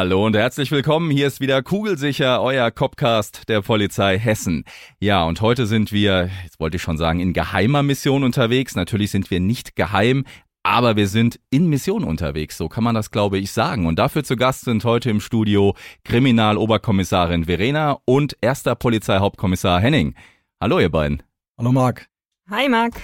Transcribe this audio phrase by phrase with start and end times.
[0.00, 1.10] Hallo und herzlich willkommen.
[1.10, 4.64] Hier ist wieder Kugelsicher, euer Copcast der Polizei Hessen.
[4.98, 8.74] Ja, und heute sind wir, jetzt wollte ich schon sagen, in geheimer Mission unterwegs.
[8.74, 10.24] Natürlich sind wir nicht geheim,
[10.62, 13.84] aber wir sind in Mission unterwegs, so kann man das, glaube ich, sagen.
[13.84, 20.14] Und dafür zu Gast sind heute im Studio Kriminaloberkommissarin Verena und erster Polizeihauptkommissar Henning.
[20.62, 21.22] Hallo, ihr beiden.
[21.58, 22.06] Hallo, Marc.
[22.48, 22.94] Hi, Marc.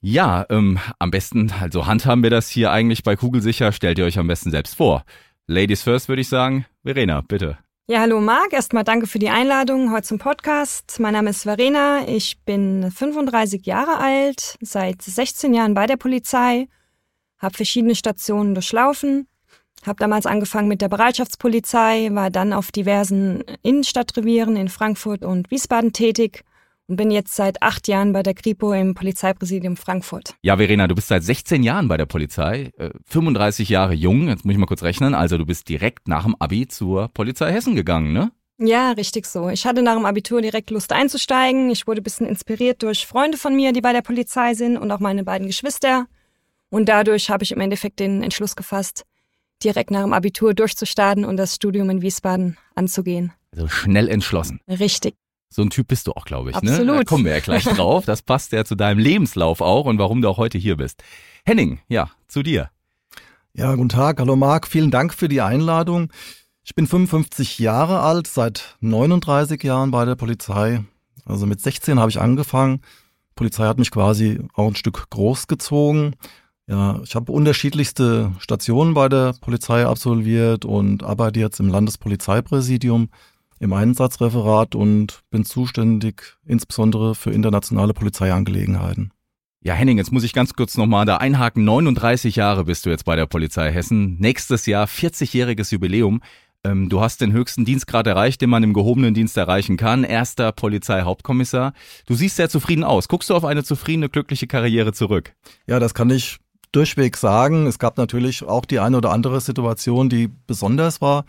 [0.00, 3.70] Ja, ähm, am besten, also handhaben wir das hier eigentlich bei Kugelsicher.
[3.70, 5.04] Stellt ihr euch am besten selbst vor.
[5.50, 6.64] Ladies first, würde ich sagen.
[6.84, 7.58] Verena, bitte.
[7.88, 8.52] Ja, hallo Marc.
[8.52, 11.00] Erstmal danke für die Einladung heute zum Podcast.
[11.00, 12.06] Mein Name ist Verena.
[12.06, 16.68] Ich bin 35 Jahre alt, seit 16 Jahren bei der Polizei,
[17.40, 19.26] habe verschiedene Stationen durchlaufen,
[19.84, 25.92] habe damals angefangen mit der Bereitschaftspolizei, war dann auf diversen Innenstadtrevieren in Frankfurt und Wiesbaden
[25.92, 26.44] tätig
[26.90, 30.34] und bin jetzt seit acht Jahren bei der Kripo im Polizeipräsidium Frankfurt.
[30.42, 34.44] Ja, Verena, du bist seit 16 Jahren bei der Polizei, äh, 35 Jahre jung, jetzt
[34.44, 37.76] muss ich mal kurz rechnen, also du bist direkt nach dem Abi zur Polizei Hessen
[37.76, 38.32] gegangen, ne?
[38.58, 39.48] Ja, richtig so.
[39.48, 41.70] Ich hatte nach dem Abitur direkt Lust einzusteigen.
[41.70, 44.90] Ich wurde ein bisschen inspiriert durch Freunde von mir, die bei der Polizei sind und
[44.90, 46.06] auch meine beiden Geschwister.
[46.68, 49.06] Und dadurch habe ich im Endeffekt den Entschluss gefasst,
[49.64, 53.32] direkt nach dem Abitur durchzustarten und das Studium in Wiesbaden anzugehen.
[53.52, 54.60] Also schnell entschlossen.
[54.68, 55.14] Richtig.
[55.52, 56.56] So ein Typ bist du auch, glaube ich.
[56.56, 56.86] Absolut.
[56.86, 56.96] Ne?
[56.98, 58.04] Da kommen wir ja gleich drauf.
[58.04, 61.02] Das passt ja zu deinem Lebenslauf auch und warum du auch heute hier bist.
[61.44, 62.70] Henning, ja, zu dir.
[63.52, 64.20] Ja, guten Tag.
[64.20, 64.68] Hallo Marc.
[64.68, 66.12] Vielen Dank für die Einladung.
[66.62, 70.84] Ich bin 55 Jahre alt, seit 39 Jahren bei der Polizei.
[71.24, 72.76] Also mit 16 habe ich angefangen.
[73.30, 76.14] Die Polizei hat mich quasi auch ein Stück großgezogen.
[76.68, 83.08] Ja, ich habe unterschiedlichste Stationen bei der Polizei absolviert und arbeite jetzt im Landespolizeipräsidium
[83.60, 89.12] im Einsatzreferat und bin zuständig insbesondere für internationale Polizeiangelegenheiten.
[89.62, 91.64] Ja, Henning, jetzt muss ich ganz kurz nochmal da einhaken.
[91.64, 94.16] 39 Jahre bist du jetzt bei der Polizei Hessen.
[94.18, 96.22] Nächstes Jahr 40-jähriges Jubiläum.
[96.64, 100.04] Ähm, du hast den höchsten Dienstgrad erreicht, den man im gehobenen Dienst erreichen kann.
[100.04, 101.74] Erster Polizeihauptkommissar.
[102.06, 103.08] Du siehst sehr zufrieden aus.
[103.08, 105.34] Guckst du auf eine zufriedene, glückliche Karriere zurück?
[105.66, 106.38] Ja, das kann ich
[106.72, 107.66] durchweg sagen.
[107.66, 111.26] Es gab natürlich auch die eine oder andere Situation, die besonders war.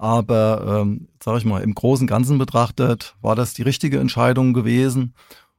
[0.00, 4.54] Aber ähm, sage ich mal, im Großen und Ganzen betrachtet war das die richtige Entscheidung
[4.54, 5.12] gewesen.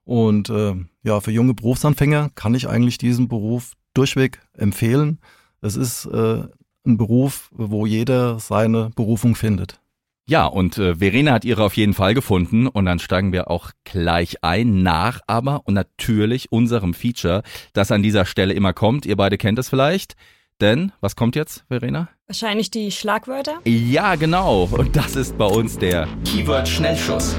[0.04, 5.20] Und äh, ja, für junge Berufsanfänger kann ich eigentlich diesen Beruf durchweg empfehlen.
[5.62, 6.42] Es ist äh,
[6.88, 9.80] ein Beruf, wo jeder seine Berufung findet.
[10.28, 13.70] Ja, und äh, Verena hat ihre auf jeden Fall gefunden und dann steigen wir auch
[13.84, 19.06] gleich ein nach aber und natürlich unserem Feature, das an dieser Stelle immer kommt.
[19.06, 20.16] Ihr beide kennt es vielleicht.
[20.62, 22.08] Denn, was kommt jetzt, Verena?
[22.28, 23.62] Wahrscheinlich die Schlagwörter.
[23.66, 24.66] Ja, genau.
[24.66, 27.36] Und das ist bei uns der Keyword Schnellschuss.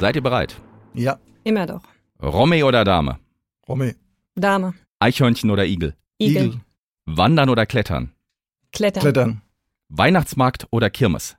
[0.00, 0.60] Seid ihr bereit?
[0.92, 1.20] Ja.
[1.44, 1.82] Immer doch.
[2.20, 3.20] Romme oder Dame?
[3.68, 3.94] Romme.
[4.34, 4.74] Dame.
[4.98, 5.94] Eichhörnchen oder Igel?
[6.18, 6.46] Igel.
[6.46, 6.60] Igel.
[7.06, 8.12] Wandern oder Klettern?
[8.72, 9.02] Klettern.
[9.02, 9.42] Klettern.
[9.88, 11.36] Weihnachtsmarkt oder Kirmes?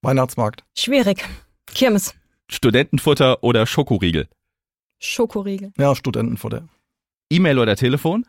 [0.00, 0.64] Weihnachtsmarkt.
[0.74, 1.22] Schwierig.
[1.66, 2.14] Kirmes.
[2.50, 4.28] Studentenfutter oder Schokoriegel?
[4.98, 5.74] Schokoriegel.
[5.76, 6.66] Ja, Studentenfutter.
[7.28, 8.24] E-Mail oder Telefon?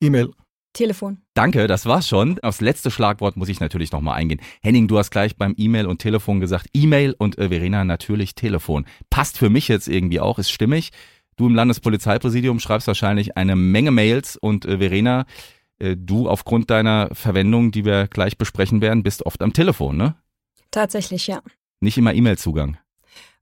[0.00, 0.30] E-Mail.
[0.74, 1.22] Telefon.
[1.32, 2.38] Danke, das war's schon.
[2.40, 4.40] Aufs letzte Schlagwort muss ich natürlich nochmal eingehen.
[4.62, 8.84] Henning, du hast gleich beim E-Mail und Telefon gesagt, E-Mail und äh, Verena natürlich Telefon.
[9.08, 10.90] Passt für mich jetzt irgendwie auch, ist stimmig.
[11.36, 15.24] Du im Landespolizeipräsidium schreibst wahrscheinlich eine Menge Mails und äh, Verena,
[15.78, 20.14] äh, du aufgrund deiner Verwendung, die wir gleich besprechen werden, bist oft am Telefon, ne?
[20.70, 21.40] Tatsächlich, ja.
[21.80, 22.78] Nicht immer E-Mail-Zugang.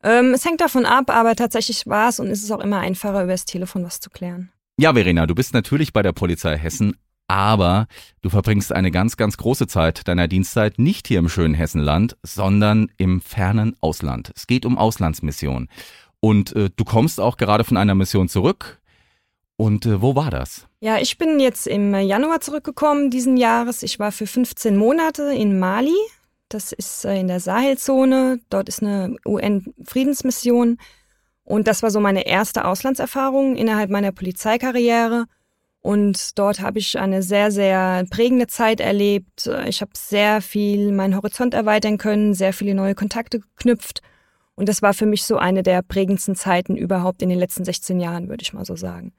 [0.03, 3.23] Ähm, es hängt davon ab, aber tatsächlich war es und ist es auch immer einfacher,
[3.23, 4.51] über das Telefon was zu klären.
[4.79, 6.97] Ja, Verena, du bist natürlich bei der Polizei Hessen,
[7.33, 7.87] aber
[8.21, 12.93] du verbringst eine ganz, ganz große Zeit deiner Dienstzeit nicht hier im schönen Hessenland, sondern
[12.99, 14.33] im fernen Ausland.
[14.37, 15.71] Es geht um Auslandsmissionen.
[16.21, 18.83] Und äh, du kommst auch gerade von einer Mission zurück.
[19.57, 20.67] Und äh, wo war das?
[20.81, 23.83] Ja, ich bin jetzt im Januar zurückgekommen diesen Jahres.
[23.83, 25.97] Ich war für 15 Monate in Mali.
[26.51, 28.41] Das ist äh, in der Sahelzone.
[28.51, 30.77] Dort ist eine UN-Friedensmission.
[31.45, 35.25] Und das war so meine erste Auslandserfahrung innerhalb meiner Polizeikarriere.
[35.83, 39.51] Und dort habe ich eine sehr, sehr prägende Zeit erlebt.
[39.67, 44.01] Ich habe sehr viel meinen Horizont erweitern können, sehr viele neue Kontakte geknüpft.
[44.55, 47.99] Und das war für mich so eine der prägendsten Zeiten überhaupt in den letzten 16
[47.99, 49.13] Jahren, würde ich mal so sagen.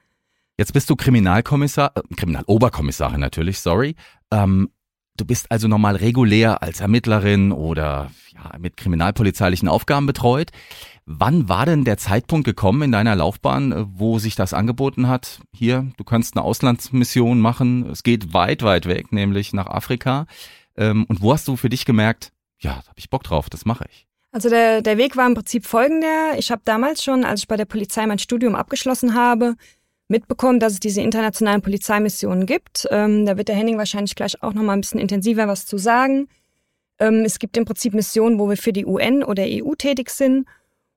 [0.57, 3.95] Jetzt bist du Kriminalkommissar, äh, Kriminaloberkommissarin natürlich, sorry.
[4.31, 4.69] Ähm,
[5.17, 10.51] du bist also normal regulär als Ermittlerin oder ja, mit kriminalpolizeilichen Aufgaben betreut.
[11.05, 15.41] Wann war denn der Zeitpunkt gekommen in deiner Laufbahn, äh, wo sich das angeboten hat?
[15.53, 17.89] Hier, du kannst eine Auslandsmission machen.
[17.89, 20.25] Es geht weit, weit weg, nämlich nach Afrika.
[20.77, 23.65] Ähm, und wo hast du für dich gemerkt, ja, da habe ich Bock drauf, das
[23.65, 24.07] mache ich?
[24.31, 26.37] Also der, der Weg war im Prinzip folgender.
[26.37, 29.55] Ich habe damals schon, als ich bei der Polizei mein Studium abgeschlossen habe,
[30.07, 32.87] mitbekommen, dass es diese internationalen Polizeimissionen gibt.
[32.89, 35.77] Ähm, da wird der Henning wahrscheinlich gleich auch noch mal ein bisschen intensiver was zu
[35.77, 36.29] sagen.
[36.97, 40.47] Ähm, es gibt im Prinzip Missionen, wo wir für die UN oder EU tätig sind.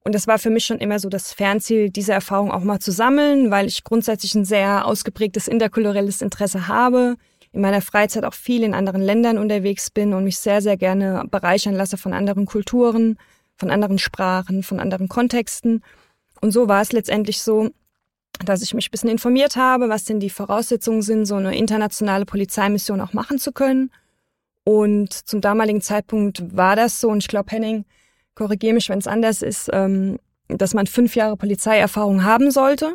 [0.06, 2.92] Und das war für mich schon immer so das Fernziel, diese Erfahrung auch mal zu
[2.92, 7.16] sammeln, weil ich grundsätzlich ein sehr ausgeprägtes interkulturelles Interesse habe,
[7.50, 11.24] in meiner Freizeit auch viel in anderen Ländern unterwegs bin und mich sehr, sehr gerne
[11.28, 13.18] bereichern lasse von anderen Kulturen,
[13.56, 15.82] von anderen Sprachen, von anderen Kontexten.
[16.40, 17.70] Und so war es letztendlich so,
[18.44, 22.26] dass ich mich ein bisschen informiert habe, was denn die Voraussetzungen sind, so eine internationale
[22.26, 23.90] Polizeimission auch machen zu können.
[24.62, 27.86] Und zum damaligen Zeitpunkt war das so, und ich glaube, Henning,
[28.36, 30.18] korrigiere mich, wenn es anders ist, ähm,
[30.48, 32.94] dass man fünf Jahre Polizeierfahrung haben sollte,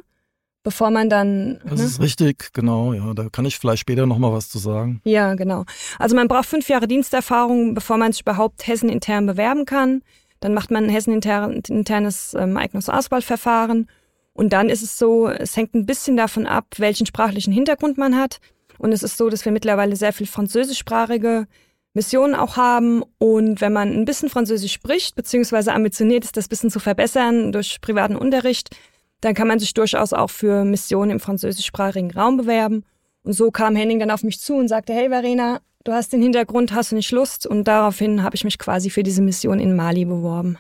[0.64, 1.60] bevor man dann.
[1.66, 1.86] Das ne?
[1.86, 3.14] ist richtig, genau, ja.
[3.14, 5.02] Da kann ich vielleicht später nochmal was zu sagen.
[5.04, 5.66] Ja, genau.
[6.00, 10.02] Also man braucht fünf Jahre Diensterfahrung, bevor man sich überhaupt hessenintern bewerben kann.
[10.40, 13.88] Dann macht man ein hesseninternes ähm, Eignungsauswahlverfahren.
[14.34, 18.16] Und dann ist es so, es hängt ein bisschen davon ab, welchen sprachlichen Hintergrund man
[18.16, 18.40] hat.
[18.78, 21.48] Und es ist so, dass wir mittlerweile sehr viel französischsprachige
[21.94, 23.04] Missionen auch haben.
[23.18, 27.82] Und wenn man ein bisschen Französisch spricht, beziehungsweise ambitioniert ist, das bisschen zu verbessern durch
[27.82, 28.76] privaten Unterricht,
[29.22, 32.84] dann kann man sich durchaus auch für Missionen im französischsprachigen Raum bewerben.
[33.24, 36.22] Und so kam Henning dann auf mich zu und sagte, hey Verena, du hast den
[36.22, 37.46] Hintergrund, hast du nicht Lust?
[37.46, 40.58] Und daraufhin habe ich mich quasi für diese Mission in Mali beworben.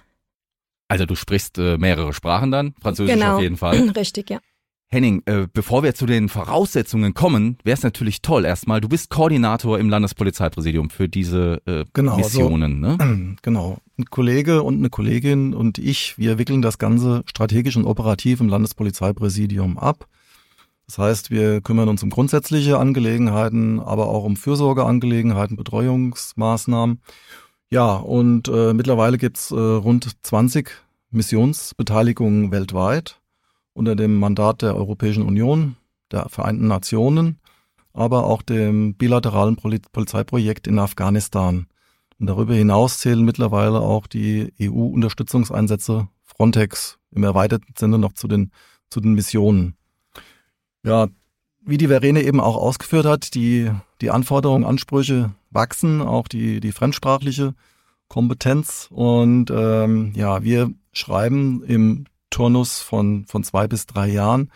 [0.87, 3.35] Also du sprichst äh, mehrere Sprachen dann, Französisch genau.
[3.35, 3.89] auf jeden Fall.
[3.95, 4.39] Richtig, ja.
[4.93, 9.09] Henning, äh, bevor wir zu den Voraussetzungen kommen, wäre es natürlich toll erstmal, du bist
[9.09, 12.83] Koordinator im Landespolizeipräsidium für diese äh, genau, Missionen.
[12.83, 13.37] So, ne?
[13.41, 18.41] Genau, ein Kollege und eine Kollegin und ich, wir wickeln das Ganze strategisch und operativ
[18.41, 20.07] im Landespolizeipräsidium ab.
[20.87, 26.99] Das heißt, wir kümmern uns um grundsätzliche Angelegenheiten, aber auch um Fürsorgeangelegenheiten, Betreuungsmaßnahmen.
[27.69, 30.69] Ja, und äh, mittlerweile gibt's äh, rund 20
[31.11, 33.20] Missionsbeteiligungen weltweit
[33.73, 35.75] unter dem Mandat der Europäischen Union,
[36.11, 37.39] der Vereinten Nationen,
[37.93, 41.67] aber auch dem bilateralen Polizeiprojekt in Afghanistan.
[42.19, 48.51] Und darüber hinaus zählen mittlerweile auch die EU-Unterstützungseinsätze Frontex im erweiterten Sinne noch zu den,
[48.89, 49.75] zu den Missionen.
[50.83, 51.07] Ja,
[51.63, 53.71] wie die Verene eben auch ausgeführt hat, die,
[54.01, 57.53] die Anforderungen, Ansprüche wachsen, auch die, die fremdsprachliche
[58.07, 58.87] Kompetenz.
[58.89, 64.51] Und ähm, ja, wir schreiben im Turnus von, von zwei bis drei Jahren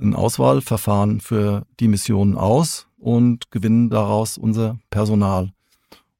[0.00, 5.52] ein Auswahlverfahren für die Missionen aus und gewinnen daraus unser Personal.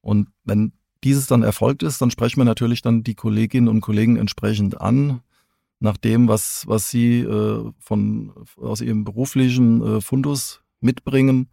[0.02, 0.72] Und wenn
[1.02, 5.22] dieses dann erfolgt ist, dann sprechen wir natürlich dann die Kolleginnen und Kollegen entsprechend an,
[5.78, 11.48] nach dem, was, was sie äh, von, aus ihrem beruflichen äh, Fundus mitbringen,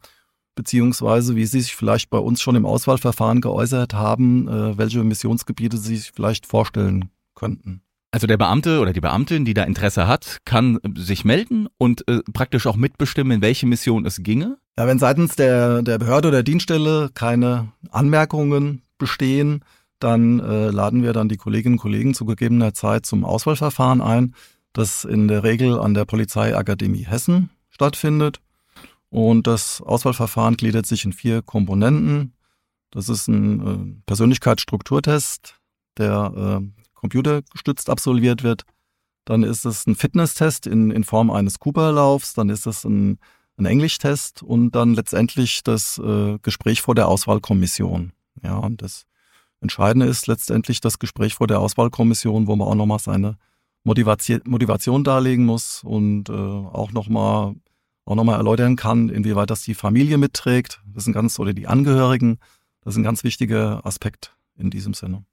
[0.55, 5.77] beziehungsweise wie sie sich vielleicht bei uns schon im Auswahlverfahren geäußert haben, äh, welche Missionsgebiete
[5.77, 7.81] sie sich vielleicht vorstellen könnten.
[8.11, 12.21] Also der Beamte oder die Beamtin, die da Interesse hat, kann sich melden und äh,
[12.33, 14.57] praktisch auch mitbestimmen, in welche Mission es ginge?
[14.77, 19.63] Ja, wenn seitens der, der Behörde oder Dienststelle keine Anmerkungen bestehen,
[19.99, 24.35] dann äh, laden wir dann die Kolleginnen und Kollegen zu gegebener Zeit zum Auswahlverfahren ein,
[24.71, 28.39] das in der Regel an der Polizeiakademie Hessen stattfindet.
[29.09, 32.33] Und das Auswahlverfahren gliedert sich in vier Komponenten.
[32.91, 35.55] Das ist ein äh, Persönlichkeitsstrukturtest,
[35.97, 38.63] der äh, computergestützt absolviert wird.
[39.25, 43.19] Dann ist es ein Fitnesstest in, in Form eines Cooper-Laufs, dann ist es ein,
[43.57, 48.13] ein Englischtest und dann letztendlich das äh, Gespräch vor der Auswahlkommission.
[48.43, 49.05] Ja, und das
[49.59, 53.37] Entscheidende ist letztendlich das Gespräch vor der Auswahlkommission, wo man auch nochmal seine
[53.83, 57.55] Motivation, Motivation darlegen muss und äh, auch nochmal
[58.05, 60.81] auch noch erläutern kann, inwieweit das die Familie mitträgt.
[60.93, 62.39] Das sind ganz, oder die Angehörigen.
[62.81, 65.25] Das ist ein ganz wichtiger Aspekt in diesem Sinne.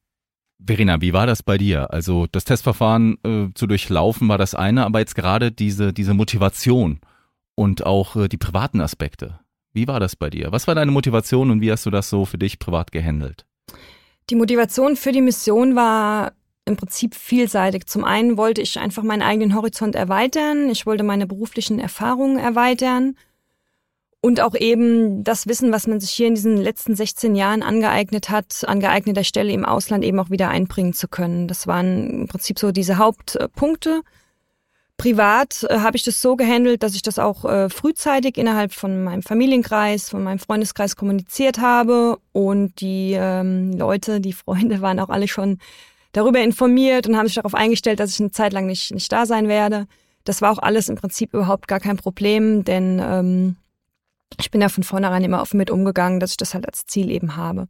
[0.59, 1.93] Verena, wie war das bei dir?
[1.93, 7.01] Also das Testverfahren äh, zu durchlaufen war das eine, aber jetzt gerade diese, diese Motivation
[7.55, 9.41] und auch äh, die privaten Aspekte.
[9.73, 10.53] Wie war das bei dir?
[10.53, 13.45] Was war deine Motivation und wie hast du das so für dich privat gehandelt?
[14.31, 16.33] Die Motivation für die Mission war
[16.65, 17.87] im Prinzip vielseitig.
[17.87, 20.71] Zum einen wollte ich einfach meinen eigenen Horizont erweitern.
[20.71, 23.17] Ich wollte meine beruflichen Erfahrungen erweitern
[24.25, 28.31] und auch eben das Wissen, was man sich hier in diesen letzten 16 Jahren angeeignet
[28.31, 31.47] hat, an geeigneter Stelle im Ausland eben auch wieder einbringen zu können.
[31.47, 34.01] Das waren im Prinzip so diese Hauptpunkte.
[34.97, 39.05] Privat äh, habe ich das so gehandelt, dass ich das auch äh, frühzeitig innerhalb von
[39.05, 45.11] meinem Familienkreis, von meinem Freundeskreis kommuniziert habe und die ähm, Leute, die Freunde waren auch
[45.11, 45.59] alle schon
[46.13, 49.27] darüber informiert und haben sich darauf eingestellt, dass ich eine Zeit lang nicht, nicht da
[49.27, 49.87] sein werde.
[50.25, 53.57] Das war auch alles im Prinzip überhaupt gar kein Problem, denn ähm,
[54.39, 57.11] ich bin ja von vornherein immer offen mit umgegangen, dass ich das halt als Ziel
[57.11, 57.69] eben habe.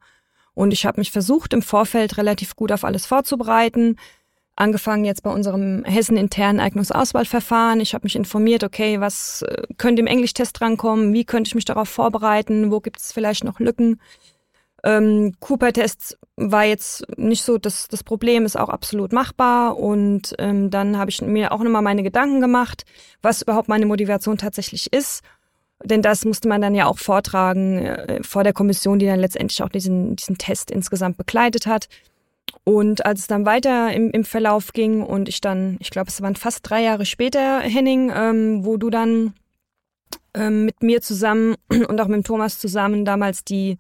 [0.55, 3.97] Und ich habe mich versucht, im Vorfeld relativ gut auf alles vorzubereiten.
[4.57, 7.81] Angefangen jetzt bei unserem Hessen-internen Eignungsauswahlverfahren.
[7.81, 11.13] Ich habe mich informiert, okay, was äh, könnte im Englischtest drankommen?
[11.13, 12.71] Wie könnte ich mich darauf vorbereiten?
[12.71, 14.01] Wo gibt es vielleicht noch Lücken?
[14.85, 19.77] Ähm, Cooper-Test war jetzt nicht so das, das Problem, ist auch absolut machbar.
[19.77, 22.85] Und ähm, dann habe ich mir auch nochmal meine Gedanken gemacht,
[23.23, 25.23] was überhaupt meine Motivation tatsächlich ist.
[25.85, 29.63] Denn das musste man dann ja auch vortragen äh, vor der Kommission, die dann letztendlich
[29.63, 31.89] auch diesen, diesen Test insgesamt begleitet hat.
[32.65, 36.23] Und als es dann weiter im, im Verlauf ging und ich dann, ich glaube, es
[36.23, 39.35] waren fast drei Jahre später, Henning, ähm, wo du dann
[40.35, 43.77] ähm, mit mir zusammen und auch mit Thomas zusammen damals die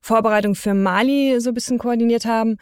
[0.00, 2.56] Vorbereitung für Mali so ein bisschen koordiniert haben,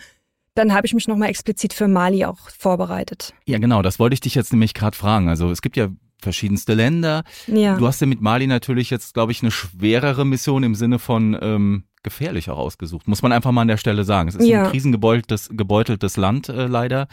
[0.54, 3.34] dann habe ich mich nochmal explizit für Mali auch vorbereitet.
[3.44, 5.28] Ja, genau, das wollte ich dich jetzt nämlich gerade fragen.
[5.28, 5.88] Also es gibt ja
[6.20, 7.24] verschiedenste Länder.
[7.46, 7.76] Ja.
[7.76, 11.36] Du hast ja mit Mali natürlich jetzt, glaube ich, eine schwerere Mission im Sinne von
[11.40, 13.08] ähm, gefährlich auch ausgesucht.
[13.08, 14.28] Muss man einfach mal an der Stelle sagen.
[14.28, 14.64] Es ist ja.
[14.64, 17.08] ein krisengebeuteltes gebeuteltes Land äh, leider.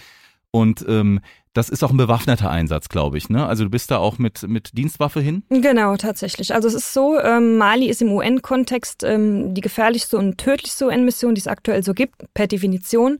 [0.51, 1.19] Und ähm,
[1.53, 3.29] das ist auch ein bewaffneter Einsatz, glaube ich.
[3.29, 3.45] Ne?
[3.45, 5.43] Also du bist da auch mit, mit Dienstwaffe hin?
[5.49, 6.53] Genau, tatsächlich.
[6.53, 11.35] Also es ist so, ähm, Mali ist im UN-Kontext ähm, die gefährlichste und tödlichste UN-Mission,
[11.35, 13.19] die es aktuell so gibt, per Definition.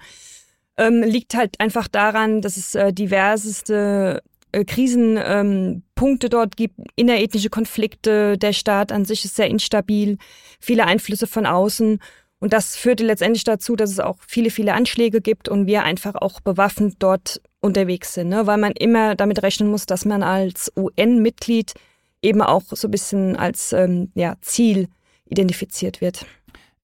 [0.78, 7.50] Ähm, liegt halt einfach daran, dass es äh, diverseste äh, Krisenpunkte ähm, dort gibt, innerethnische
[7.50, 10.18] Konflikte, der Staat an sich ist sehr instabil,
[10.60, 12.00] viele Einflüsse von außen.
[12.40, 16.16] Und das führte letztendlich dazu, dass es auch viele, viele Anschläge gibt und wir einfach
[16.16, 18.46] auch bewaffnet dort unterwegs sind, ne?
[18.46, 21.74] weil man immer damit rechnen muss, dass man als UN-Mitglied
[22.22, 24.88] eben auch so ein bisschen als ähm, ja, Ziel
[25.26, 26.26] identifiziert wird.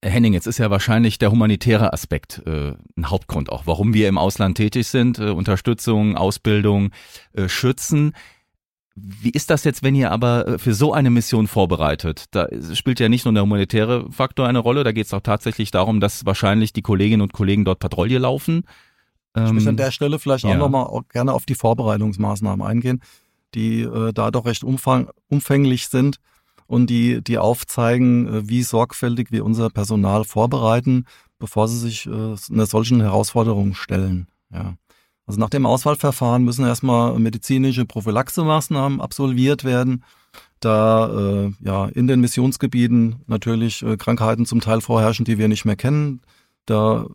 [0.02, 4.16] Henning, jetzt ist ja wahrscheinlich der humanitäre Aspekt äh, ein Hauptgrund auch, warum wir im
[4.16, 6.90] Ausland tätig sind, äh, Unterstützung, Ausbildung,
[7.34, 8.14] äh, Schützen.
[8.94, 12.24] Wie ist das jetzt, wenn ihr aber äh, für so eine Mission vorbereitet?
[12.30, 15.70] Da spielt ja nicht nur der humanitäre Faktor eine Rolle, da geht es auch tatsächlich
[15.70, 18.64] darum, dass wahrscheinlich die Kolleginnen und Kollegen dort Patrouille laufen.
[19.36, 20.52] Ich möchte an ähm, der Stelle vielleicht ja.
[20.52, 23.00] auch nochmal gerne auf die Vorbereitungsmaßnahmen eingehen,
[23.54, 26.20] die äh, da doch recht umfang, umfänglich sind
[26.70, 31.04] und die, die aufzeigen, äh, wie sorgfältig wir unser Personal vorbereiten,
[31.40, 34.28] bevor sie sich äh, einer solchen Herausforderung stellen.
[34.54, 34.74] Ja.
[35.26, 40.04] Also nach dem Auswahlverfahren müssen erstmal medizinische Prophylaxemaßnahmen absolviert werden,
[40.60, 45.64] da äh, ja in den Missionsgebieten natürlich äh, Krankheiten zum Teil vorherrschen, die wir nicht
[45.64, 46.20] mehr kennen.
[46.66, 47.06] Da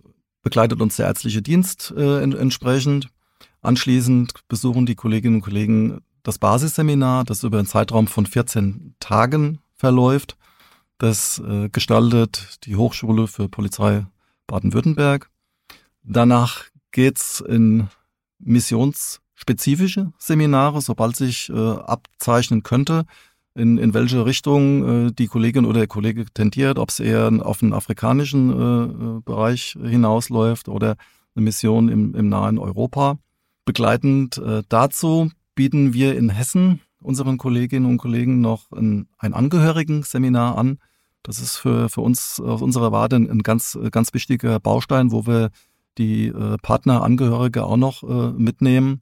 [0.41, 3.07] begleitet uns der ärztliche Dienst äh, entsprechend.
[3.62, 9.60] Anschließend besuchen die Kolleginnen und Kollegen das Basisseminar, das über einen Zeitraum von 14 Tagen
[9.75, 10.38] verläuft.
[10.98, 14.05] Das äh, gestaltet die Hochschule für Polizei
[14.48, 15.29] Baden-Württemberg.
[16.03, 17.89] Danach geht's in
[18.39, 23.05] missionsspezifische Seminare, sobald sich äh, abzeichnen könnte,
[23.53, 27.60] in, in welche Richtung äh, die Kollegin oder der Kollege tendiert, ob es eher auf
[27.60, 30.96] den afrikanischen äh, Bereich hinausläuft oder
[31.36, 33.20] eine Mission im, im nahen Europa.
[33.65, 40.57] Begleitend äh, dazu bieten wir in Hessen unseren Kolleginnen und Kollegen noch ein, ein Angehörigen-Seminar
[40.57, 40.79] an.
[41.24, 45.50] Das ist für, für uns aus unserer Warte ein ganz, ganz wichtiger Baustein, wo wir
[45.97, 49.01] die äh, Partner, auch noch äh, mitnehmen.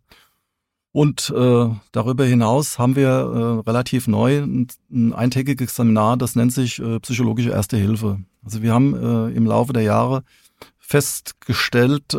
[0.92, 6.54] Und äh, darüber hinaus haben wir äh, relativ neu ein, ein eintägiges Seminar, das nennt
[6.54, 8.20] sich äh, psychologische Erste Hilfe.
[8.44, 10.24] Also wir haben äh, im Laufe der Jahre
[10.78, 12.14] festgestellt,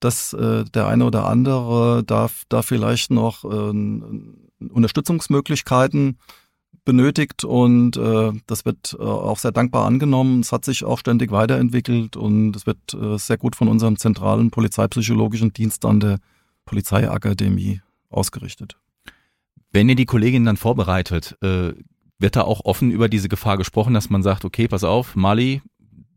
[0.00, 6.18] dass äh, der eine oder andere da, da vielleicht noch äh, Unterstützungsmöglichkeiten
[6.84, 10.40] benötigt und äh, das wird äh, auch sehr dankbar angenommen.
[10.40, 14.50] Es hat sich auch ständig weiterentwickelt und es wird äh, sehr gut von unserem zentralen
[14.50, 16.18] polizeipsychologischen Dienst an der
[16.64, 18.76] Polizeiakademie ausgerichtet.
[19.72, 21.72] Wenn ihr die Kollegin dann vorbereitet, äh,
[22.18, 25.60] wird da auch offen über diese Gefahr gesprochen, dass man sagt, okay, pass auf, Mali,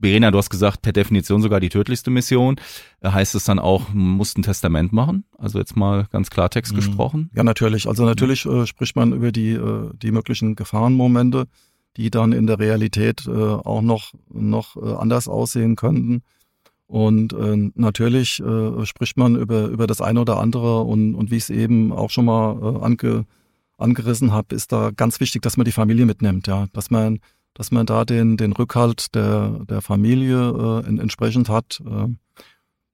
[0.01, 2.55] Verena, du hast gesagt, per Definition sogar die tödlichste Mission.
[3.01, 5.25] Äh, heißt es dann auch, man muss ein Testament machen?
[5.37, 6.77] Also jetzt mal ganz Klartext mhm.
[6.77, 7.29] gesprochen.
[7.35, 7.87] Ja, natürlich.
[7.87, 11.47] Also natürlich äh, spricht man über die, äh, die möglichen Gefahrenmomente,
[11.97, 16.21] die dann in der Realität äh, auch noch, noch äh, anders aussehen könnten.
[16.87, 21.35] Und äh, natürlich äh, spricht man über, über das eine oder andere und, und wie
[21.35, 23.25] ich es eben auch schon mal äh, ange,
[23.77, 27.19] angerissen habe, ist da ganz wichtig, dass man die Familie mitnimmt, ja, dass man
[27.59, 32.07] dass man da den, den Rückhalt der, der Familie äh, entsprechend hat, äh,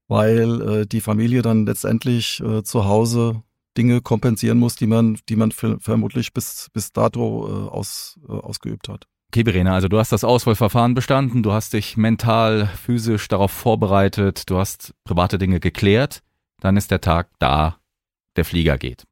[0.08, 3.44] weil äh, die Familie dann letztendlich äh, zu Hause
[3.78, 8.90] Dinge kompensieren muss, die man, die man vermutlich bis, bis dato äh, aus, äh, ausgeübt
[8.90, 9.06] hat.
[9.32, 14.50] Okay, Verena, also du hast das Auswahlverfahren bestanden, du hast dich mental, physisch darauf vorbereitet,
[14.50, 16.24] du hast private Dinge geklärt,
[16.60, 17.78] dann ist der Tag da,
[18.36, 19.04] der Flieger geht.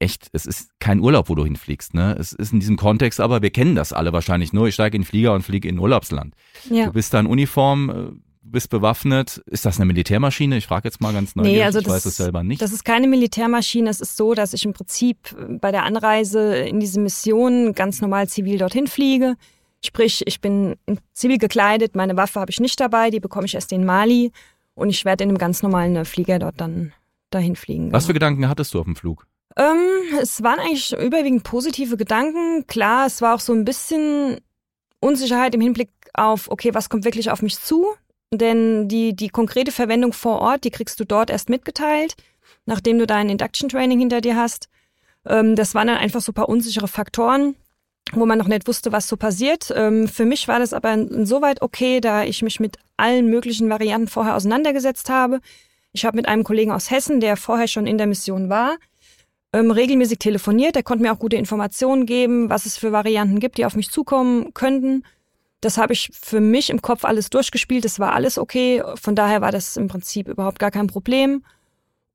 [0.00, 2.16] Echt, es ist kein Urlaub, wo du hinfliegst, ne?
[2.18, 4.68] Es ist in diesem Kontext, aber wir kennen das alle wahrscheinlich nur.
[4.68, 6.34] Ich steige in den Flieger und fliege in ein Urlaubsland.
[6.70, 6.86] Ja.
[6.86, 9.42] Du bist da in Uniform, äh, bist bewaffnet.
[9.46, 10.56] Ist das eine Militärmaschine?
[10.56, 11.42] Ich frage jetzt mal ganz neu.
[11.42, 12.62] Nee, also ich weiß es selber nicht.
[12.62, 13.90] Das ist keine Militärmaschine.
[13.90, 15.18] Es ist so, dass ich im Prinzip
[15.60, 19.34] bei der Anreise in diese Mission ganz normal zivil dorthin fliege.
[19.84, 20.76] Sprich, ich bin
[21.12, 24.32] zivil gekleidet, meine Waffe habe ich nicht dabei, die bekomme ich erst in Mali
[24.74, 26.92] und ich werde in einem ganz normalen Flieger dort dann
[27.30, 27.92] dahin fliegen.
[27.92, 28.26] Was für genau.
[28.26, 29.26] Gedanken hattest du auf dem Flug?
[29.56, 32.66] Ähm, es waren eigentlich überwiegend positive Gedanken.
[32.66, 34.40] Klar, es war auch so ein bisschen
[35.00, 37.86] Unsicherheit im Hinblick auf, okay, was kommt wirklich auf mich zu?
[38.32, 42.14] Denn die, die konkrete Verwendung vor Ort, die kriegst du dort erst mitgeteilt,
[42.66, 44.68] nachdem du dein Induction Training hinter dir hast.
[45.26, 47.56] Ähm, das waren dann einfach so ein paar unsichere Faktoren,
[48.12, 49.72] wo man noch nicht wusste, was so passiert.
[49.74, 54.08] Ähm, für mich war das aber insoweit okay, da ich mich mit allen möglichen Varianten
[54.08, 55.40] vorher auseinandergesetzt habe.
[55.92, 58.76] Ich habe mit einem Kollegen aus Hessen, der vorher schon in der Mission war,
[59.52, 60.74] ähm, regelmäßig telefoniert.
[60.74, 63.90] Der konnte mir auch gute Informationen geben, was es für Varianten gibt, die auf mich
[63.90, 65.04] zukommen könnten.
[65.60, 67.84] Das habe ich für mich im Kopf alles durchgespielt.
[67.84, 68.82] Das war alles okay.
[68.94, 71.42] Von daher war das im Prinzip überhaupt gar kein Problem.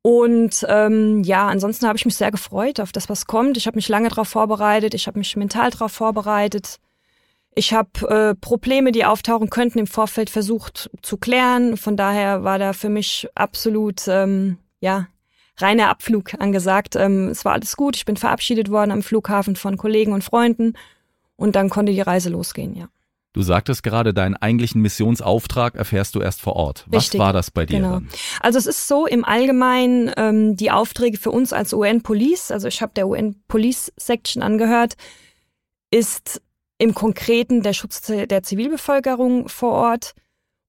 [0.01, 3.57] Und ähm, ja, ansonsten habe ich mich sehr gefreut auf das, was kommt.
[3.57, 4.93] Ich habe mich lange darauf vorbereitet.
[4.93, 6.79] Ich habe mich mental darauf vorbereitet.
[7.55, 11.77] Ich habe äh, Probleme, die auftauchen könnten, im Vorfeld versucht zu klären.
[11.77, 15.07] Von daher war da für mich absolut ähm, ja
[15.57, 16.95] reiner Abflug angesagt.
[16.95, 17.95] Ähm, es war alles gut.
[17.95, 20.73] Ich bin verabschiedet worden am Flughafen von Kollegen und Freunden
[21.35, 22.75] und dann konnte die Reise losgehen.
[22.75, 22.87] Ja.
[23.33, 26.85] Du sagtest gerade, deinen eigentlichen Missionsauftrag erfährst du erst vor Ort.
[26.87, 27.93] Was Richtig, war das bei dir genau.
[27.93, 28.09] dann?
[28.41, 32.67] Also es ist so im Allgemeinen ähm, die Aufträge für uns als UN Police, also
[32.67, 34.93] ich habe der UN Police Section angehört,
[35.89, 36.41] ist
[36.77, 40.13] im Konkreten der Schutz der Zivilbevölkerung vor Ort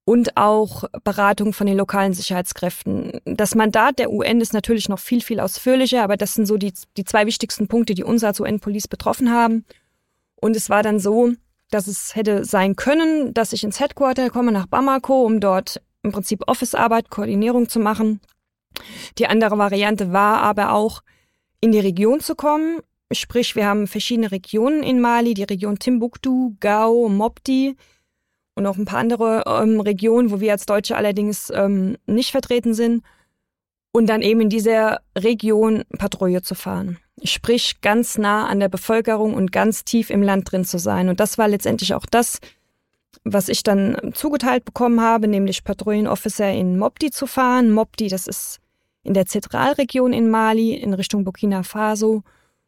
[0.04, 3.20] und auch Beratung von den lokalen Sicherheitskräften.
[3.24, 6.74] Das Mandat der UN ist natürlich noch viel, viel ausführlicher, aber das sind so die,
[6.96, 9.64] die zwei wichtigsten Punkte, die uns als UN Police betroffen haben.
[10.36, 11.32] Und es war dann so,
[11.70, 16.12] dass es hätte sein können, dass ich ins Headquarter komme nach Bamako, um dort im
[16.12, 18.20] Prinzip Officearbeit, Koordinierung zu machen.
[19.18, 21.02] Die andere Variante war aber auch,
[21.60, 22.80] in die Region zu kommen.
[23.10, 27.76] Sprich, wir haben verschiedene Regionen in Mali, die Region Timbuktu, Gao, Mopti
[28.54, 32.74] und auch ein paar andere ähm, Regionen, wo wir als Deutsche allerdings ähm, nicht vertreten
[32.74, 33.02] sind.
[33.92, 39.34] Und dann eben in dieser Region Patrouille zu fahren sprich ganz nah an der Bevölkerung
[39.34, 41.08] und ganz tief im Land drin zu sein.
[41.08, 42.40] Und das war letztendlich auch das,
[43.24, 47.70] was ich dann zugeteilt bekommen habe, nämlich Patrouillenofficer in Mopti zu fahren.
[47.70, 48.60] Mopti, das ist
[49.02, 52.22] in der Zentralregion in Mali in Richtung Burkina Faso.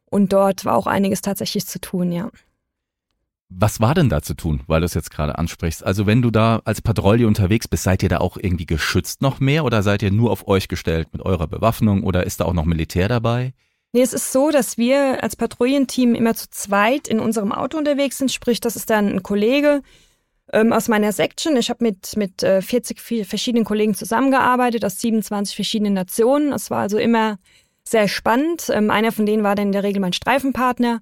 [0.08, 2.30] Und dort war auch einiges tatsächlich zu tun, ja.
[3.48, 5.84] Was war denn da zu tun, weil du es jetzt gerade ansprichst?
[5.84, 9.38] Also wenn du da als Patrouille unterwegs bist, seid ihr da auch irgendwie geschützt noch
[9.38, 12.52] mehr oder seid ihr nur auf euch gestellt mit eurer Bewaffnung oder ist da auch
[12.52, 13.54] noch Militär dabei?
[13.92, 18.18] Nee, es ist so, dass wir als Patrouillenteam immer zu zweit in unserem Auto unterwegs
[18.18, 18.32] sind.
[18.32, 19.80] Sprich, das ist dann ein Kollege
[20.52, 21.56] ähm, aus meiner Section.
[21.56, 26.52] Ich habe mit, mit äh, 40 verschiedenen Kollegen zusammengearbeitet aus 27 verschiedenen Nationen.
[26.52, 27.38] Es war also immer
[27.84, 28.68] sehr spannend.
[28.70, 31.00] Ähm, einer von denen war dann in der Regel mein Streifenpartner.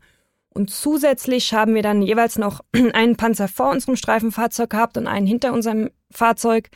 [0.55, 2.61] Und zusätzlich haben wir dann jeweils noch
[2.93, 6.71] einen Panzer vor unserem Streifenfahrzeug gehabt und einen hinter unserem Fahrzeug.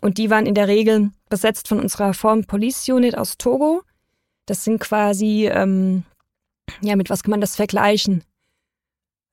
[0.00, 3.82] Und die waren in der Regel besetzt von unserer Form Police Unit aus Togo.
[4.46, 6.02] Das sind quasi, ähm,
[6.80, 8.24] ja, mit was kann man das vergleichen?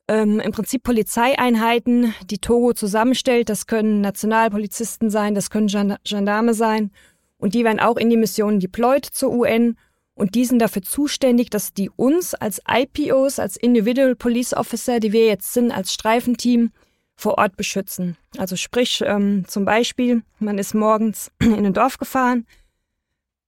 [0.07, 3.49] Ähm, Im Prinzip Polizeieinheiten, die Togo zusammenstellt.
[3.49, 6.91] Das können Nationalpolizisten sein, das können Gendarme sein.
[7.38, 9.75] Und die werden auch in die Mission deployed zur UN.
[10.17, 15.13] Und die sind dafür zuständig, dass die uns als IPOs, als Individual Police Officer, die
[15.13, 16.71] wir jetzt sind, als Streifenteam,
[17.15, 18.17] vor Ort beschützen.
[18.36, 22.47] Also sprich, ähm, zum Beispiel, man ist morgens in ein Dorf gefahren,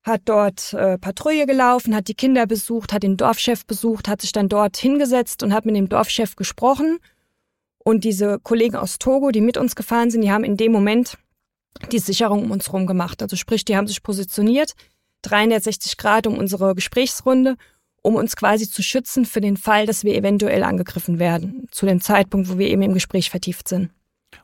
[0.03, 4.31] hat dort äh, Patrouille gelaufen, hat die Kinder besucht, hat den Dorfchef besucht, hat sich
[4.31, 6.99] dann dort hingesetzt und hat mit dem Dorfchef gesprochen.
[7.79, 11.17] Und diese Kollegen aus Togo, die mit uns gefahren sind, die haben in dem Moment
[11.91, 13.23] die Sicherung um uns herum gemacht.
[13.23, 14.75] Also sprich, die haben sich positioniert,
[15.21, 17.57] 360 Grad um unsere Gesprächsrunde,
[18.01, 22.01] um uns quasi zu schützen für den Fall, dass wir eventuell angegriffen werden, zu dem
[22.01, 23.89] Zeitpunkt, wo wir eben im Gespräch vertieft sind.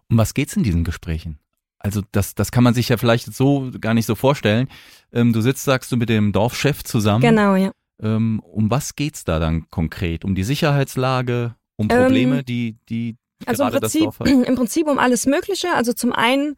[0.10, 1.40] Um was geht's in diesen Gesprächen?
[1.80, 4.68] Also das, das kann man sich ja vielleicht so gar nicht so vorstellen.
[5.14, 7.22] Ähm, du sitzt, sagst du, mit dem Dorfchef zusammen.
[7.22, 7.72] Genau, ja.
[8.02, 10.26] Ähm, um was geht's da dann konkret?
[10.26, 14.28] Um die Sicherheitslage, um Probleme, ähm, die, die also gerade im Prinzip, das Dorf hat?
[14.48, 15.74] Im Prinzip um alles Mögliche.
[15.74, 16.56] Also zum einen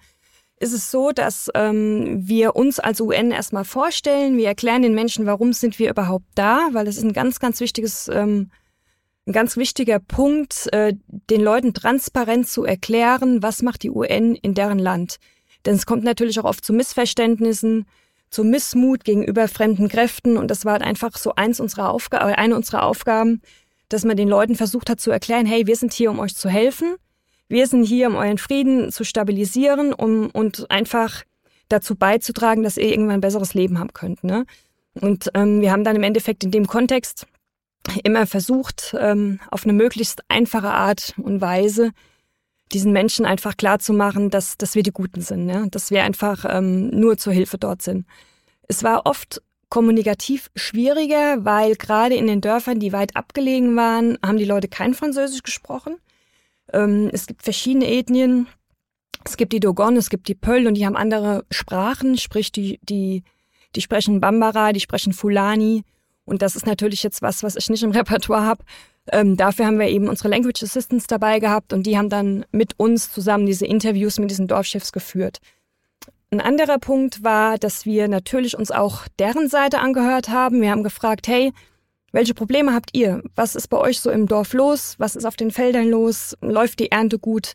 [0.59, 4.37] ist es so, dass ähm, wir uns als UN erstmal vorstellen.
[4.37, 7.59] Wir erklären den Menschen, warum sind wir überhaupt da, weil das ist ein ganz, ganz
[7.59, 8.49] wichtiges, ähm,
[9.27, 14.55] ein ganz wichtiger Punkt, äh, den Leuten transparent zu erklären, was macht die UN in
[14.55, 15.17] deren Land.
[15.65, 17.85] Denn es kommt natürlich auch oft zu Missverständnissen,
[18.29, 22.55] zu Missmut gegenüber fremden Kräften und das war halt einfach so eins unserer Aufgaben, eine
[22.55, 23.41] unserer Aufgaben,
[23.89, 26.49] dass man den Leuten versucht hat zu erklären, hey, wir sind hier, um euch zu
[26.49, 26.97] helfen
[27.49, 31.23] wir sind hier, um euren Frieden zu stabilisieren um, und einfach
[31.69, 34.23] dazu beizutragen, dass ihr irgendwann ein besseres Leben haben könnt.
[34.23, 34.45] Ne?
[34.99, 37.27] Und ähm, wir haben dann im Endeffekt in dem Kontext
[38.03, 41.91] immer versucht, ähm, auf eine möglichst einfache Art und Weise
[42.73, 45.67] diesen Menschen einfach klarzumachen, dass, dass wir die Guten sind, ne?
[45.71, 48.05] dass wir einfach ähm, nur zur Hilfe dort sind.
[48.67, 54.37] Es war oft kommunikativ schwieriger, weil gerade in den Dörfern, die weit abgelegen waren, haben
[54.37, 55.95] die Leute kein Französisch gesprochen.
[56.73, 58.47] Ähm, es gibt verschiedene Ethnien.
[59.25, 62.79] Es gibt die Dogon, es gibt die Pöll und die haben andere Sprachen, sprich die,
[62.83, 63.23] die,
[63.75, 65.83] die sprechen Bambara, die sprechen Fulani.
[66.25, 68.63] Und das ist natürlich jetzt was, was ich nicht im Repertoire habe.
[69.11, 72.73] Ähm, dafür haben wir eben unsere Language Assistants dabei gehabt und die haben dann mit
[72.77, 75.39] uns zusammen diese Interviews mit diesen Dorfchefs geführt.
[76.29, 80.61] Ein anderer Punkt war, dass wir natürlich uns auch deren Seite angehört haben.
[80.61, 81.53] Wir haben gefragt, hey,
[82.17, 83.21] welche Probleme habt ihr?
[83.35, 84.95] Was ist bei euch so im Dorf los?
[84.97, 86.35] Was ist auf den Feldern los?
[86.41, 87.53] Läuft die Ernte gut?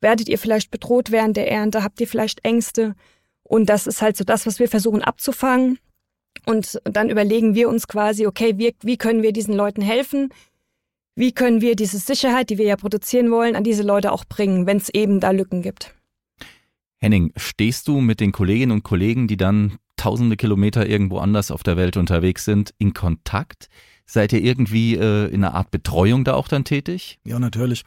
[0.00, 1.82] Werdet ihr vielleicht bedroht während der Ernte?
[1.82, 2.94] Habt ihr vielleicht Ängste?
[3.42, 5.80] Und das ist halt so das, was wir versuchen abzufangen.
[6.44, 10.28] Und dann überlegen wir uns quasi, okay, wie, wie können wir diesen Leuten helfen?
[11.16, 14.66] Wie können wir diese Sicherheit, die wir ja produzieren wollen, an diese Leute auch bringen,
[14.66, 15.96] wenn es eben da Lücken gibt?
[16.98, 21.64] Henning, stehst du mit den Kolleginnen und Kollegen, die dann tausende Kilometer irgendwo anders auf
[21.64, 23.68] der Welt unterwegs sind, in Kontakt?
[24.06, 27.18] Seid ihr irgendwie äh, in einer Art Betreuung da auch dann tätig?
[27.24, 27.82] Ja, natürlich.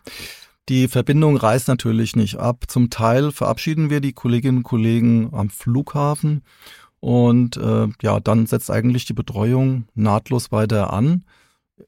[0.68, 2.66] Die Verbindung reißt natürlich nicht ab.
[2.68, 6.44] Zum Teil verabschieden wir die Kolleginnen und Kollegen am Flughafen
[7.00, 11.24] und äh, ja, dann setzt eigentlich die Betreuung nahtlos weiter an.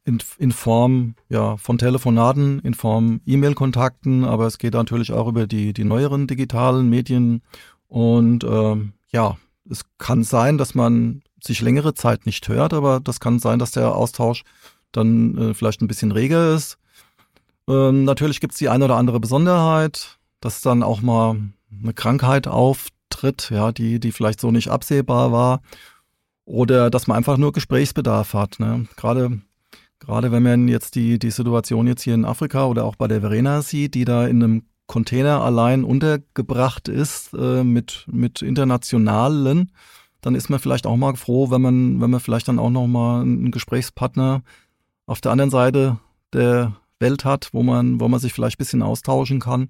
[0.05, 5.47] In, in Form ja, von Telefonaten, in Form E-Mail-Kontakten, aber es geht natürlich auch über
[5.47, 7.41] die, die neueren digitalen Medien.
[7.89, 8.75] Und äh,
[9.11, 9.37] ja,
[9.69, 13.71] es kann sein, dass man sich längere Zeit nicht hört, aber das kann sein, dass
[13.71, 14.43] der Austausch
[14.91, 16.77] dann äh, vielleicht ein bisschen reger ist.
[17.67, 21.37] Ähm, natürlich gibt es die eine oder andere Besonderheit, dass dann auch mal
[21.81, 25.61] eine Krankheit auftritt, ja, die, die vielleicht so nicht absehbar war.
[26.45, 28.59] Oder dass man einfach nur Gesprächsbedarf hat.
[28.59, 28.87] Ne?
[28.97, 29.41] Gerade,
[29.99, 33.21] gerade wenn man jetzt die, die Situation jetzt hier in Afrika oder auch bei der
[33.21, 39.71] Verena sieht, die da in einem Container allein untergebracht ist äh, mit, mit internationalen,
[40.21, 42.87] dann ist man vielleicht auch mal froh, wenn man, wenn man vielleicht dann auch noch
[42.87, 44.43] mal einen Gesprächspartner
[45.05, 45.97] auf der anderen Seite
[46.33, 49.69] der Welt hat, wo man, wo man sich vielleicht ein bisschen austauschen kann.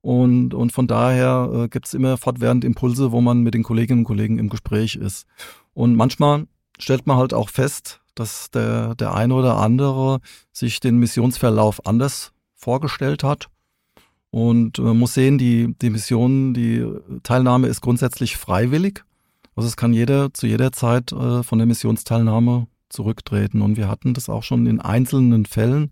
[0.00, 4.00] Und, und von daher äh, gibt es immer fortwährend Impulse, wo man mit den Kolleginnen
[4.00, 5.26] und Kollegen im Gespräch ist.
[5.74, 6.46] Und manchmal
[6.78, 10.20] stellt man halt auch fest, dass der, der eine oder andere
[10.52, 13.48] sich den Missionsverlauf anders vorgestellt hat
[14.36, 16.86] und man muss sehen, die, die Mission, die
[17.22, 19.02] Teilnahme ist grundsätzlich freiwillig.
[19.56, 23.62] Also es kann jeder zu jeder Zeit äh, von der Missionsteilnahme zurücktreten.
[23.62, 25.90] Und wir hatten das auch schon in einzelnen Fällen,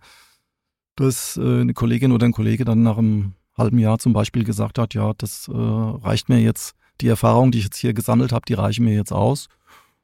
[0.97, 4.79] dass äh, eine Kollegin oder ein Kollege dann nach einem halben Jahr zum Beispiel gesagt
[4.79, 8.45] hat, ja, das äh, reicht mir jetzt, die Erfahrung, die ich jetzt hier gesammelt habe,
[8.47, 9.49] die reichen mir jetzt aus.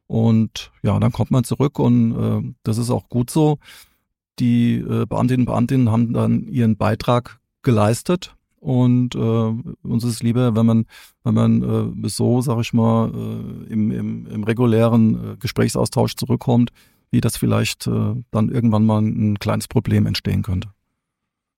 [0.07, 3.59] Und ja, dann kommt man zurück und äh, das ist auch gut so.
[4.41, 8.35] Die äh, Beamtinnen und Beamtinnen haben dann ihren Beitrag geleistet.
[8.61, 10.85] Und äh, uns ist lieber, wenn man,
[11.25, 16.71] wenn man äh, so, sag ich mal, äh, im, im, im regulären äh, Gesprächsaustausch zurückkommt,
[17.11, 20.69] wie das vielleicht äh, dann irgendwann mal ein kleines Problem entstehen könnte.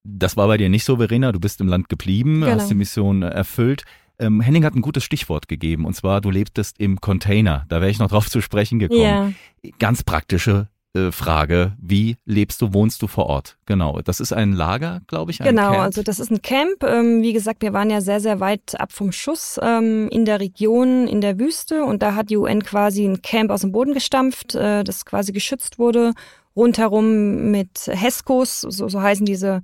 [0.05, 1.33] Das war bei dir nicht so, Verena.
[1.33, 2.53] Du bist im Land geblieben, genau.
[2.53, 3.85] hast die Mission erfüllt.
[4.19, 7.65] Ähm, Henning hat ein gutes Stichwort gegeben, und zwar, du lebtest im Container.
[7.69, 9.01] Da wäre ich noch drauf zu sprechen gekommen.
[9.01, 9.33] Yeah.
[9.79, 10.72] Ganz praktische äh,
[11.11, 13.57] Frage, wie lebst du, wohnst du vor Ort?
[13.65, 15.39] Genau, das ist ein Lager, glaube ich.
[15.39, 15.83] genau, Camp.
[15.83, 16.83] also das ist ein Camp.
[16.83, 20.39] Ähm, wie gesagt, wir waren ja sehr, sehr weit ab vom Schuss ähm, in der
[20.39, 23.95] Region, in der Wüste und da hat die UN quasi ein Camp aus dem Boden
[23.95, 26.13] gestampft, äh, das quasi geschützt wurde,
[26.55, 29.63] rundherum mit Heskos, so, so heißen diese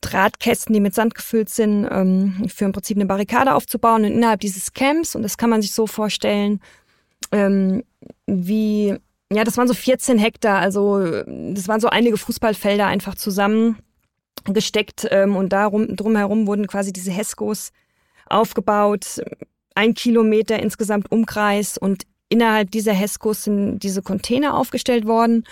[0.00, 4.40] Drahtkästen, die mit Sand gefüllt sind, ähm, für im Prinzip eine Barrikade aufzubauen und innerhalb
[4.40, 6.60] dieses Camps, und das kann man sich so vorstellen,
[8.26, 8.96] wie
[9.32, 15.36] ja, das waren so 14 Hektar, also das waren so einige Fußballfelder einfach zusammengesteckt ähm,
[15.36, 17.72] und darum drumherum wurden quasi diese Heskos
[18.26, 19.20] aufgebaut,
[19.74, 25.44] ein Kilometer insgesamt Umkreis und innerhalb dieser Heskos sind diese Container aufgestellt worden.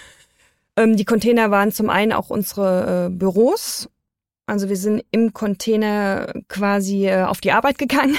[0.76, 3.88] Ähm, die Container waren zum einen auch unsere äh, Büros
[4.46, 8.16] Also wir sind im Container quasi äh, auf die Arbeit gegangen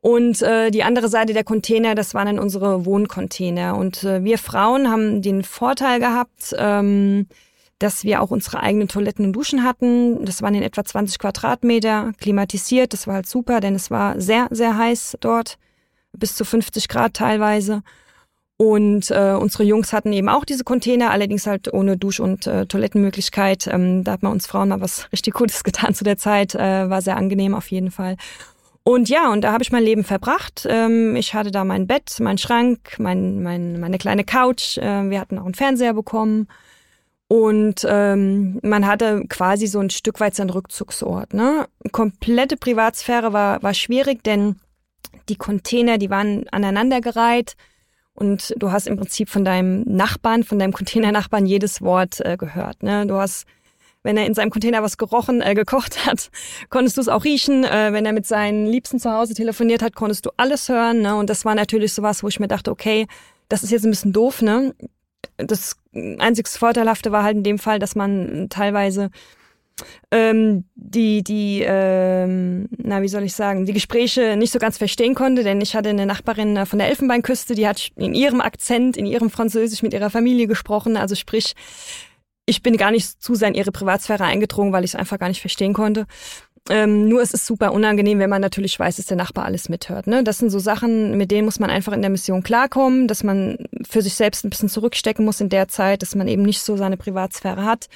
[0.00, 3.76] und äh, die andere Seite der Container, das waren dann unsere Wohncontainer.
[3.76, 7.26] Und äh, wir Frauen haben den Vorteil gehabt, ähm,
[7.80, 10.24] dass wir auch unsere eigenen Toiletten und Duschen hatten.
[10.24, 12.92] Das waren in etwa 20 Quadratmeter, klimatisiert.
[12.92, 15.58] Das war halt super, denn es war sehr, sehr heiß dort,
[16.12, 17.82] bis zu 50 Grad teilweise.
[18.56, 22.66] Und äh, unsere Jungs hatten eben auch diese Container, allerdings halt ohne Dusch- und äh,
[22.66, 23.66] Toilettenmöglichkeit.
[23.66, 26.54] Ähm, da hat man uns Frauen mal was richtig Gutes getan zu der Zeit.
[26.54, 28.16] Äh, war sehr angenehm auf jeden Fall.
[28.84, 30.66] Und ja, und da habe ich mein Leben verbracht.
[30.68, 34.78] Ähm, ich hatte da mein Bett, mein Schrank, mein, mein, meine kleine Couch.
[34.78, 36.46] Äh, wir hatten auch einen Fernseher bekommen.
[37.26, 41.34] Und ähm, man hatte quasi so ein Stück weit seinen Rückzugsort.
[41.34, 41.66] Ne?
[41.90, 44.56] Komplette Privatsphäre war, war schwierig, denn
[45.28, 47.56] die Container, die waren aneinandergereiht
[48.14, 52.82] und du hast im Prinzip von deinem Nachbarn, von deinem Containernachbarn jedes Wort äh, gehört.
[52.82, 53.06] Ne?
[53.06, 53.44] Du hast,
[54.04, 56.30] wenn er in seinem Container was gerochen, äh, gekocht hat,
[56.70, 57.64] konntest du es auch riechen.
[57.64, 61.02] Äh, wenn er mit seinen Liebsten zu Hause telefoniert hat, konntest du alles hören.
[61.02, 61.16] Ne?
[61.16, 63.06] Und das war natürlich sowas, wo ich mir dachte, okay,
[63.48, 64.42] das ist jetzt ein bisschen doof.
[64.42, 64.74] Ne?
[65.36, 69.10] Das einzig Vorteilhafte war halt in dem Fall, dass man teilweise
[70.10, 75.14] ähm, die, die, ähm, na, wie soll ich sagen, die Gespräche nicht so ganz verstehen
[75.14, 78.96] konnte, denn ich hatte eine Nachbarin äh, von der Elfenbeinküste, die hat in ihrem Akzent,
[78.96, 81.54] in ihrem Französisch mit ihrer Familie gesprochen, also sprich,
[82.46, 85.28] ich bin gar nicht zu sehr in ihre Privatsphäre eingedrungen, weil ich es einfach gar
[85.28, 86.06] nicht verstehen konnte.
[86.70, 90.06] Ähm, nur es ist super unangenehm, wenn man natürlich weiß, dass der Nachbar alles mithört.
[90.06, 90.24] Ne?
[90.24, 93.58] Das sind so Sachen, mit denen muss man einfach in der Mission klarkommen, dass man
[93.86, 96.76] für sich selbst ein bisschen zurückstecken muss in der Zeit, dass man eben nicht so
[96.76, 97.88] seine Privatsphäre hat.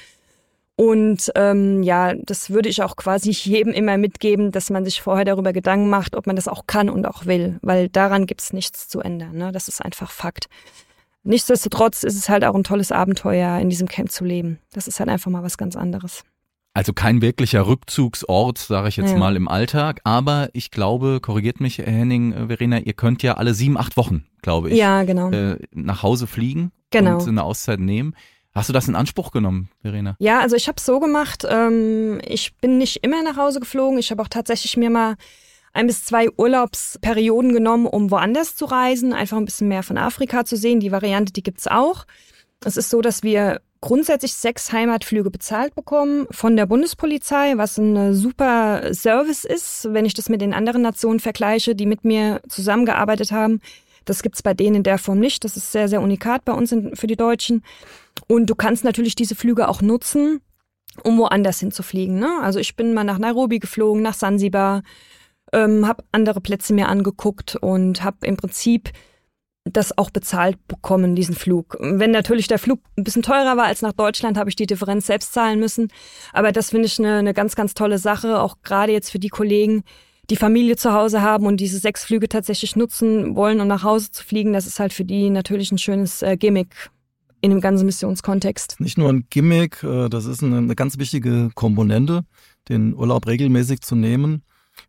[0.79, 5.25] Und ähm, ja, das würde ich auch quasi jedem immer mitgeben, dass man sich vorher
[5.25, 8.87] darüber Gedanken macht, ob man das auch kann und auch will, weil daran gibt's nichts
[8.87, 9.35] zu ändern.
[9.35, 9.51] Ne?
[9.51, 10.45] Das ist einfach Fakt.
[11.23, 14.59] Nichtsdestotrotz ist es halt auch ein tolles Abenteuer, in diesem Camp zu leben.
[14.71, 16.23] Das ist halt einfach mal was ganz anderes.
[16.73, 19.17] Also kein wirklicher Rückzugsort, sage ich jetzt ja.
[19.17, 23.33] mal im Alltag, aber ich glaube, korrigiert mich Herr Henning, äh, Verena, ihr könnt ja
[23.33, 25.29] alle sieben, acht Wochen, glaube ich, ja, genau.
[25.31, 27.17] äh, nach Hause fliegen genau.
[27.17, 28.15] und eine Auszeit nehmen.
[28.59, 30.17] Hast du das in Anspruch genommen, Verena?
[30.19, 31.45] Ja, also ich habe es so gemacht.
[31.49, 33.97] Ähm, ich bin nicht immer nach Hause geflogen.
[33.97, 35.15] Ich habe auch tatsächlich mir mal
[35.71, 40.43] ein bis zwei Urlaubsperioden genommen, um woanders zu reisen, einfach ein bisschen mehr von Afrika
[40.43, 40.81] zu sehen.
[40.81, 42.05] Die Variante, die gibt's auch.
[42.65, 48.13] Es ist so, dass wir grundsätzlich sechs Heimatflüge bezahlt bekommen von der Bundespolizei, was ein
[48.13, 53.31] super Service ist, wenn ich das mit den anderen Nationen vergleiche, die mit mir zusammengearbeitet
[53.31, 53.61] haben.
[54.09, 55.43] Das gibt's bei denen in der Form nicht.
[55.43, 57.63] Das ist sehr, sehr unikat bei uns für die Deutschen.
[58.27, 60.41] Und du kannst natürlich diese Flüge auch nutzen,
[61.03, 62.19] um woanders hinzufliegen.
[62.19, 62.39] Ne?
[62.41, 64.83] Also ich bin mal nach Nairobi geflogen, nach Sansibar,
[65.53, 68.91] ähm, habe andere Plätze mir angeguckt und habe im Prinzip
[69.65, 71.77] das auch bezahlt bekommen, diesen Flug.
[71.79, 75.05] Wenn natürlich der Flug ein bisschen teurer war als nach Deutschland, habe ich die Differenz
[75.05, 75.89] selbst zahlen müssen.
[76.33, 79.29] Aber das finde ich eine, eine ganz, ganz tolle Sache, auch gerade jetzt für die
[79.29, 79.83] Kollegen,
[80.29, 84.11] die Familie zu Hause haben und diese sechs Flüge tatsächlich nutzen wollen, um nach Hause
[84.11, 84.53] zu fliegen.
[84.53, 86.89] Das ist halt für die natürlich ein schönes äh, Gimmick
[87.41, 88.79] in dem ganzen Missionskontext.
[88.79, 92.25] Nicht nur ein Gimmick, äh, das ist eine, eine ganz wichtige Komponente,
[92.67, 94.43] den Urlaub regelmäßig zu nehmen.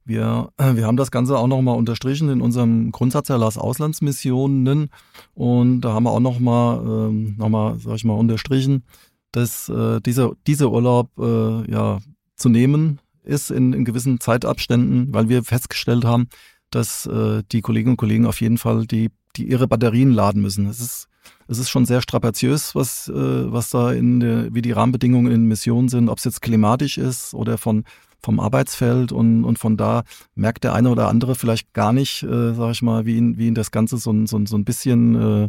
[0.05, 4.91] Wir, äh, wir haben das Ganze auch nochmal unterstrichen in unserem Grundsatzerlass Auslandsmissionen
[5.35, 8.85] und da haben wir auch nochmal, ähm, noch mal, sag ich mal, unterstrichen,
[9.33, 11.99] dass äh, dieser, dieser Urlaub äh, ja
[12.37, 16.29] zu nehmen ist in, in gewissen Zeitabständen, weil wir festgestellt haben,
[16.71, 20.67] dass äh, die Kolleginnen und Kollegen auf jeden Fall die, die ihre Batterien laden müssen.
[20.67, 21.11] Es ist
[21.49, 23.13] es ist schon sehr strapaziös, was, äh,
[23.53, 27.35] was da in der, wie die Rahmenbedingungen in Missionen sind, ob es jetzt klimatisch ist
[27.35, 27.85] oder von,
[28.23, 30.05] vom Arbeitsfeld und, und von da
[30.35, 33.49] merkt der eine oder andere vielleicht gar nicht, äh, sag ich mal, wie ihn, wie
[33.49, 35.49] ihn das Ganze so, so, so ein bisschen äh,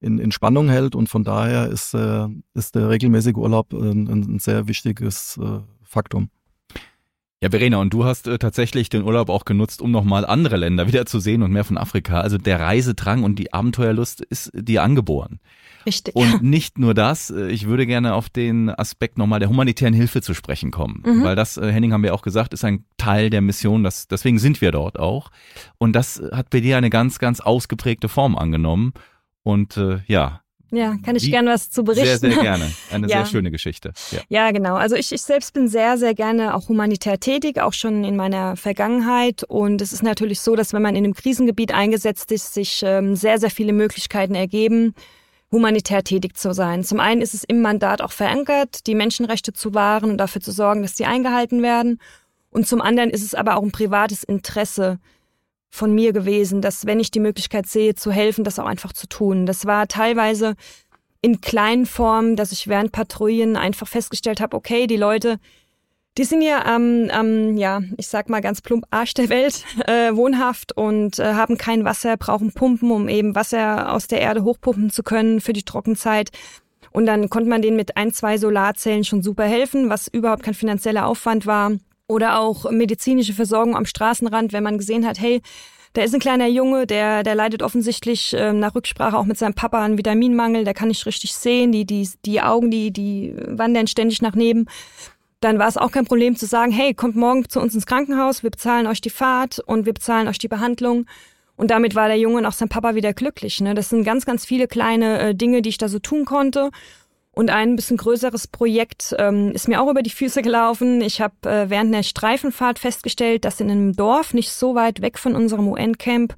[0.00, 4.38] in, in Spannung hält und von daher ist, äh, ist der regelmäßige Urlaub ein, ein
[4.38, 6.28] sehr wichtiges äh, Faktum.
[7.42, 10.86] Ja, Verena, und du hast äh, tatsächlich den Urlaub auch genutzt, um nochmal andere Länder
[10.88, 12.20] wieder zu sehen und mehr von Afrika.
[12.20, 15.40] Also der Reisedrang und die Abenteuerlust ist dir angeboren.
[15.84, 16.14] Richtig.
[16.14, 20.22] Und nicht nur das, äh, ich würde gerne auf den Aspekt nochmal der humanitären Hilfe
[20.22, 21.02] zu sprechen kommen.
[21.04, 21.24] Mhm.
[21.24, 23.82] Weil das, äh, Henning haben wir auch gesagt, ist ein Teil der Mission.
[23.82, 25.32] Das, deswegen sind wir dort auch.
[25.78, 28.92] Und das hat bei dir eine ganz, ganz ausgeprägte Form angenommen.
[29.42, 30.41] Und äh, ja,
[30.72, 32.18] ja, kann ich gerne was zu berichten.
[32.18, 32.72] Sehr, sehr gerne.
[32.90, 33.18] Eine ja.
[33.18, 33.92] sehr schöne Geschichte.
[34.10, 34.20] Ja.
[34.28, 34.74] ja, genau.
[34.74, 38.56] Also ich, ich selbst bin sehr, sehr gerne auch humanitär tätig, auch schon in meiner
[38.56, 39.44] Vergangenheit.
[39.44, 43.16] Und es ist natürlich so, dass wenn man in einem Krisengebiet eingesetzt ist, sich ähm,
[43.16, 44.94] sehr, sehr viele Möglichkeiten ergeben,
[45.50, 46.82] humanitär tätig zu sein.
[46.82, 50.52] Zum einen ist es im Mandat auch verankert, die Menschenrechte zu wahren und dafür zu
[50.52, 52.00] sorgen, dass sie eingehalten werden.
[52.50, 54.98] Und zum anderen ist es aber auch ein privates Interesse,
[55.72, 59.08] von mir gewesen, dass wenn ich die Möglichkeit sehe, zu helfen, das auch einfach zu
[59.08, 59.46] tun.
[59.46, 60.54] Das war teilweise
[61.22, 65.38] in kleinen Formen, dass ich während Patrouillen einfach festgestellt habe, okay, die Leute,
[66.18, 70.14] Die sind ja am, ähm, ja, ich sag mal ganz plump Arsch der Welt äh,
[70.14, 74.90] wohnhaft und äh, haben kein Wasser, brauchen Pumpen, um eben Wasser aus der Erde hochpumpen
[74.90, 76.30] zu können für die Trockenzeit.
[76.90, 80.52] Und dann konnte man denen mit ein, zwei Solarzellen schon super helfen, was überhaupt kein
[80.52, 81.72] finanzieller Aufwand war.
[82.12, 85.40] Oder auch medizinische Versorgung am Straßenrand, wenn man gesehen hat, hey,
[85.94, 89.54] da ist ein kleiner Junge, der, der leidet offensichtlich ähm, nach Rücksprache auch mit seinem
[89.54, 93.86] Papa an Vitaminmangel, der kann nicht richtig sehen, die, die, die Augen, die, die wandern
[93.86, 94.66] ständig nach neben
[95.42, 98.42] dann war es auch kein Problem zu sagen, hey, kommt morgen zu uns ins Krankenhaus,
[98.42, 101.06] wir bezahlen euch die Fahrt und wir bezahlen euch die Behandlung.
[101.56, 103.60] Und damit war der Junge und auch sein Papa wieder glücklich.
[103.60, 103.74] Ne?
[103.74, 106.70] Das sind ganz, ganz viele kleine äh, Dinge, die ich da so tun konnte.
[107.34, 111.00] Und ein bisschen größeres Projekt ähm, ist mir auch über die Füße gelaufen.
[111.00, 115.18] Ich habe äh, während der Streifenfahrt festgestellt, dass in einem Dorf nicht so weit weg
[115.18, 116.36] von unserem UN-Camp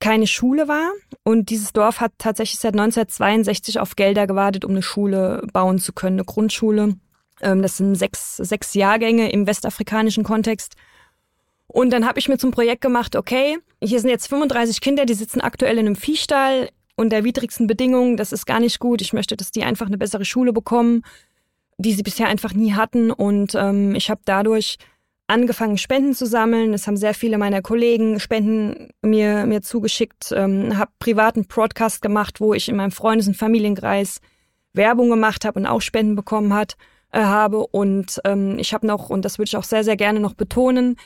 [0.00, 0.92] keine Schule war.
[1.24, 5.92] Und dieses Dorf hat tatsächlich seit 1962 auf Gelder gewartet, um eine Schule bauen zu
[5.92, 6.96] können, eine Grundschule.
[7.42, 10.74] Ähm, das sind sechs, sechs Jahrgänge im westafrikanischen Kontext.
[11.66, 15.14] Und dann habe ich mir zum Projekt gemacht, okay, hier sind jetzt 35 Kinder, die
[15.14, 18.16] sitzen aktuell in einem Viehstall unter widrigsten Bedingungen.
[18.16, 19.00] Das ist gar nicht gut.
[19.00, 21.02] Ich möchte, dass die einfach eine bessere Schule bekommen,
[21.78, 23.10] die sie bisher einfach nie hatten.
[23.10, 24.78] Und ähm, ich habe dadurch
[25.26, 26.74] angefangen, Spenden zu sammeln.
[26.74, 32.40] Es haben sehr viele meiner Kollegen Spenden mir, mir zugeschickt, ähm, habe privaten Broadcast gemacht,
[32.40, 34.20] wo ich in meinem Freundes- und Familienkreis
[34.74, 36.76] Werbung gemacht habe und auch Spenden bekommen hat
[37.10, 37.66] äh, habe.
[37.66, 40.96] Und ähm, ich habe noch, und das würde ich auch sehr, sehr gerne noch betonen,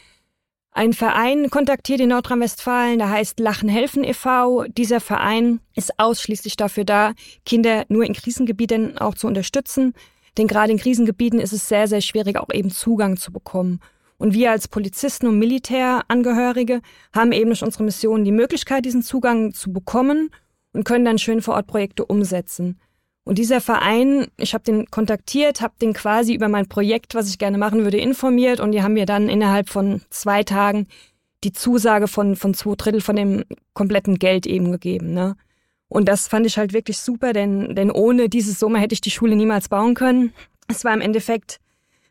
[0.79, 4.63] einen Verein kontaktiert in Nordrhein-Westfalen, der heißt Lachen helfen e.V.
[4.69, 7.15] Dieser Verein ist ausschließlich dafür da,
[7.45, 9.93] Kinder nur in Krisengebieten auch zu unterstützen.
[10.39, 13.81] Denn gerade in Krisengebieten ist es sehr, sehr schwierig, auch eben Zugang zu bekommen.
[14.19, 16.81] Und wir als Polizisten und Militärangehörige
[17.13, 20.31] haben eben durch unsere Mission die Möglichkeit, diesen Zugang zu bekommen
[20.73, 22.79] und können dann schön vor Ort Projekte umsetzen.
[23.29, 27.37] Und dieser Verein, ich habe den kontaktiert, habe den quasi über mein Projekt, was ich
[27.37, 30.87] gerne machen würde, informiert und die haben mir dann innerhalb von zwei Tagen
[31.45, 35.13] die Zusage von, von zwei Drittel von dem kompletten Geld eben gegeben.
[35.13, 35.37] Ne?
[35.89, 39.11] Und das fand ich halt wirklich super, denn, denn ohne diese Summe hätte ich die
[39.11, 40.33] Schule niemals bauen können.
[40.67, 41.61] Es war im Endeffekt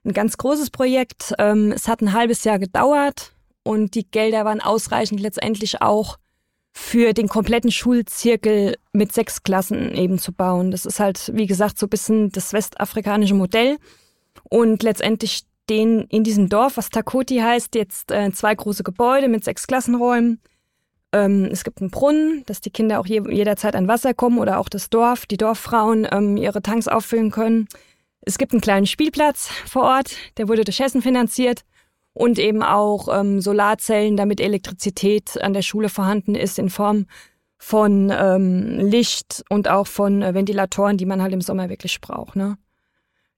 [0.06, 1.34] ein ganz großes Projekt.
[1.40, 6.20] Ähm, es hat ein halbes Jahr gedauert und die Gelder waren ausreichend letztendlich auch
[6.78, 10.70] für den kompletten Schulzirkel mit sechs Klassen eben zu bauen.
[10.70, 13.78] Das ist halt, wie gesagt, so ein bisschen das westafrikanische Modell.
[14.44, 19.44] Und letztendlich stehen in diesem Dorf, was Takoti heißt, jetzt äh, zwei große Gebäude mit
[19.44, 20.40] sechs Klassenräumen.
[21.13, 24.60] Ähm, es gibt einen Brunnen, dass die Kinder auch je, jederzeit an Wasser kommen oder
[24.60, 27.68] auch das Dorf, die Dorffrauen ähm, ihre Tanks auffüllen können.
[28.22, 31.63] Es gibt einen kleinen Spielplatz vor Ort, der wurde durch Hessen finanziert
[32.18, 37.06] und eben auch ähm, Solarzellen, damit Elektrizität an der Schule vorhanden ist in Form
[37.60, 42.36] von ähm, Licht und auch von äh, Ventilatoren, die man halt im Sommer wirklich braucht.
[42.36, 42.58] Ne?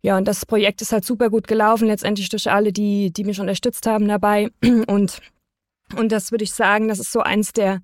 [0.02, 3.42] Ja, und das Projekt ist halt super gut gelaufen, letztendlich durch alle, die, die mich
[3.42, 4.50] unterstützt haben dabei.
[4.88, 5.20] Und,
[5.98, 7.82] und das würde ich sagen, das ist so eins der,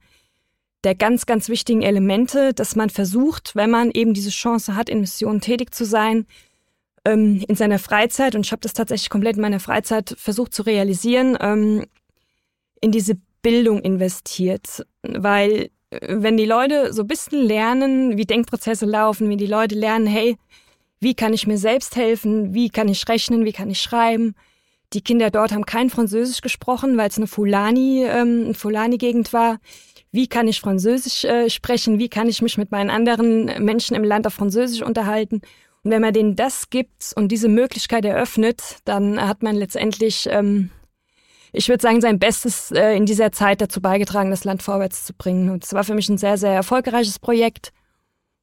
[0.84, 5.00] der ganz, ganz wichtigen Elemente, dass man versucht, wenn man eben diese Chance hat, in
[5.02, 6.28] Missionen tätig zu sein,
[7.06, 10.64] ähm, in seiner Freizeit, und ich habe das tatsächlich komplett in meiner Freizeit versucht zu
[10.64, 11.86] realisieren, ähm,
[12.82, 14.86] in diese Bildung investiert.
[15.04, 19.76] Weil äh, wenn die Leute so ein bisschen lernen, wie Denkprozesse laufen, wie die Leute
[19.76, 20.38] lernen, hey,
[21.00, 24.34] wie kann ich mir selbst helfen, wie kann ich rechnen, wie kann ich schreiben.
[24.94, 29.60] Die Kinder dort haben kein Französisch gesprochen, weil es eine Fulani, ähm, Fulani-Gegend war.
[30.12, 32.00] Wie kann ich Französisch äh, sprechen?
[32.00, 35.42] Wie kann ich mich mit meinen anderen Menschen im Land auf Französisch unterhalten?
[35.86, 40.72] Und wenn man denen das gibt und diese Möglichkeit eröffnet, dann hat man letztendlich, ähm,
[41.54, 45.14] ich würde sagen, sein Bestes äh, in dieser Zeit dazu beigetragen, das Land vorwärts zu
[45.14, 45.52] bringen.
[45.52, 47.72] Und es war für mich ein sehr, sehr erfolgreiches Projekt.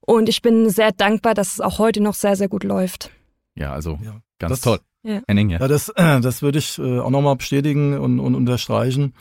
[0.01, 3.11] Und ich bin sehr dankbar, dass es auch heute noch sehr, sehr gut läuft.
[3.57, 4.79] Ja, also ja, ganz das, toll.
[5.03, 9.15] Ja, ja das, äh, das würde ich äh, auch nochmal bestätigen und, und unterstreichen.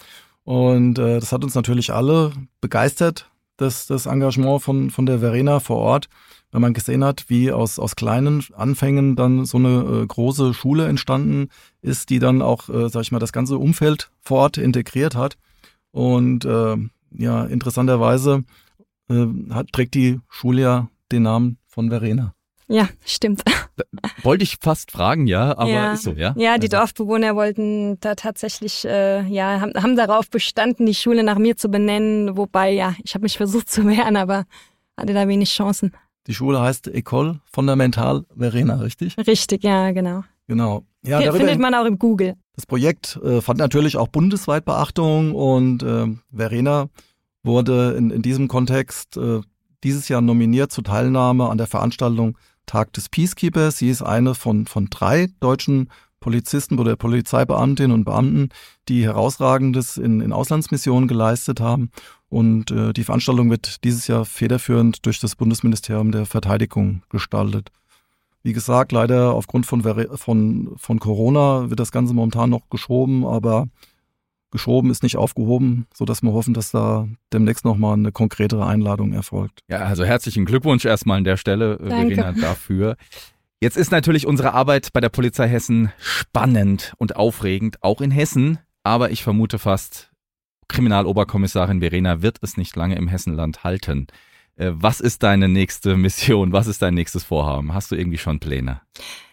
[0.43, 5.59] Und äh, das hat uns natürlich alle begeistert, das, das Engagement von, von der Verena
[5.59, 6.07] vor Ort
[6.51, 10.87] wenn man gesehen hat, wie aus, aus kleinen Anfängen dann so eine äh, große Schule
[10.87, 11.49] entstanden
[11.81, 15.37] ist, die dann auch, äh, sag ich mal, das ganze Umfeld vor Ort integriert hat.
[15.91, 16.75] Und äh,
[17.17, 18.43] ja, interessanterweise
[19.09, 22.33] äh, hat, trägt die Schule ja den Namen von Verena.
[22.67, 23.43] Ja, stimmt.
[24.23, 25.93] Wollte ich fast fragen, ja, aber ja.
[25.93, 26.33] ist so, ja?
[26.37, 26.77] Ja, die also.
[26.77, 31.67] Dorfbewohner wollten da tatsächlich, äh, ja, haben, haben darauf bestanden, die Schule nach mir zu
[31.67, 34.45] benennen, wobei, ja, ich habe mich versucht zu wehren, aber
[34.97, 35.91] hatte da wenig Chancen.
[36.27, 39.17] Die Schule heißt Ecole Fondamental Verena, richtig?
[39.17, 40.23] Richtig, ja, genau.
[40.47, 40.83] Genau.
[41.03, 42.35] Ja, Hier findet man auch im Google.
[42.55, 46.89] Das Projekt äh, fand natürlich auch bundesweit Beachtung und äh, Verena
[47.43, 49.41] wurde in, in diesem Kontext äh,
[49.83, 53.77] dieses Jahr nominiert zur Teilnahme an der Veranstaltung Tag des Peacekeepers.
[53.77, 55.89] Sie ist eine von, von drei deutschen
[56.21, 58.49] Polizisten oder Polizeibeamtinnen und Beamten,
[58.87, 61.91] die herausragendes in, in Auslandsmissionen geleistet haben.
[62.29, 67.71] Und äh, die Veranstaltung wird dieses Jahr federführend durch das Bundesministerium der Verteidigung gestaltet.
[68.43, 69.83] Wie gesagt, leider aufgrund von,
[70.15, 73.67] von, von Corona wird das Ganze momentan noch geschoben, aber
[74.51, 79.13] geschoben ist nicht aufgehoben, so dass wir hoffen, dass da demnächst nochmal eine konkretere Einladung
[79.13, 79.61] erfolgt.
[79.69, 82.15] Ja, also herzlichen Glückwunsch erstmal an der Stelle, äh, Danke.
[82.15, 82.95] Verena, dafür.
[83.63, 88.57] Jetzt ist natürlich unsere Arbeit bei der Polizei Hessen spannend und aufregend, auch in Hessen.
[88.81, 90.09] Aber ich vermute fast,
[90.67, 94.07] Kriminaloberkommissarin Verena wird es nicht lange im Hessenland halten.
[94.55, 96.53] Äh, was ist deine nächste Mission?
[96.53, 97.71] Was ist dein nächstes Vorhaben?
[97.71, 98.81] Hast du irgendwie schon Pläne?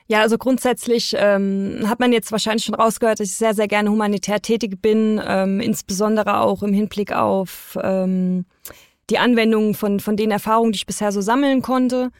[0.08, 3.90] Ja, also grundsätzlich ähm, hat man jetzt wahrscheinlich schon rausgehört, dass ich sehr, sehr gerne
[3.90, 8.44] humanitär tätig bin, ähm, insbesondere auch im Hinblick auf ähm,
[9.08, 12.10] die Anwendung von, von den Erfahrungen, die ich bisher so sammeln konnte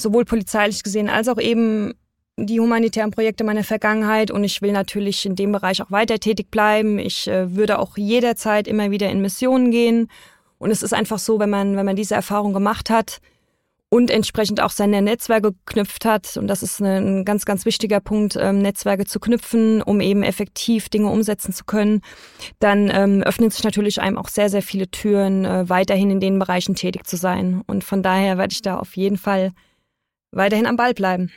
[0.00, 1.94] sowohl polizeilich gesehen als auch eben
[2.36, 4.30] die humanitären Projekte meiner Vergangenheit.
[4.30, 6.98] Und ich will natürlich in dem Bereich auch weiter tätig bleiben.
[6.98, 10.08] Ich äh, würde auch jederzeit immer wieder in Missionen gehen.
[10.58, 13.20] Und es ist einfach so, wenn man wenn man diese Erfahrung gemacht hat
[13.90, 18.36] und entsprechend auch seine Netzwerke geknüpft hat und das ist ein ganz ganz wichtiger Punkt,
[18.36, 22.02] ähm, Netzwerke zu knüpfen, um eben effektiv Dinge umsetzen zu können,
[22.58, 26.38] dann ähm, öffnen sich natürlich einem auch sehr sehr viele Türen, äh, weiterhin in den
[26.38, 27.62] Bereichen tätig zu sein.
[27.66, 29.52] Und von daher werde ich da auf jeden Fall
[30.32, 31.30] weiterhin am Ball bleiben.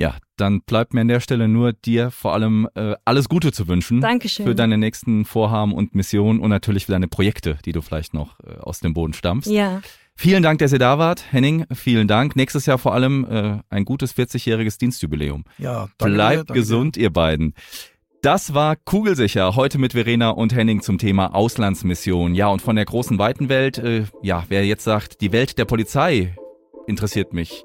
[0.00, 3.66] Ja, dann bleibt mir an der Stelle nur dir vor allem äh, alles Gute zu
[3.66, 4.00] wünschen.
[4.00, 4.46] Dankeschön.
[4.46, 8.38] Für deine nächsten Vorhaben und Missionen und natürlich für deine Projekte, die du vielleicht noch
[8.40, 9.48] äh, aus dem Boden stammst.
[9.48, 9.82] Ja.
[10.14, 11.32] Vielen Dank, dass ihr da wart.
[11.32, 12.36] Henning, vielen Dank.
[12.36, 15.44] Nächstes Jahr vor allem äh, ein gutes 40-jähriges Dienstjubiläum.
[15.58, 17.02] Ja, danke Bleibt dir, gesund, dir.
[17.02, 17.54] ihr beiden.
[18.22, 22.34] Das war Kugelsicher, heute mit Verena und Henning zum Thema Auslandsmission.
[22.34, 25.66] Ja, und von der großen weiten Welt, äh, ja, wer jetzt sagt, die Welt der
[25.66, 26.34] Polizei
[26.88, 27.64] interessiert mich,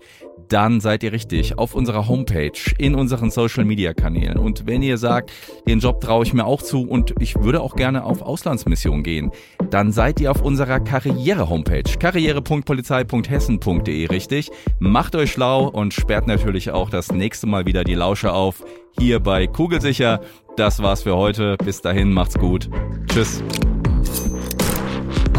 [0.49, 4.37] dann seid ihr richtig auf unserer Homepage, in unseren Social Media Kanälen.
[4.37, 5.31] Und wenn ihr sagt,
[5.67, 9.31] den Job traue ich mir auch zu und ich würde auch gerne auf Auslandsmission gehen,
[9.69, 14.51] dann seid ihr auf unserer Karriere-Homepage, karriere.polizei.hessen.de richtig.
[14.79, 18.63] Macht euch schlau und sperrt natürlich auch das nächste Mal wieder die Lausche auf,
[18.99, 20.21] hier bei Kugelsicher.
[20.57, 21.57] Das war's für heute.
[21.63, 22.69] Bis dahin, macht's gut.
[23.07, 23.41] Tschüss.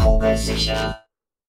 [0.01, 1.04] Kugelsicher.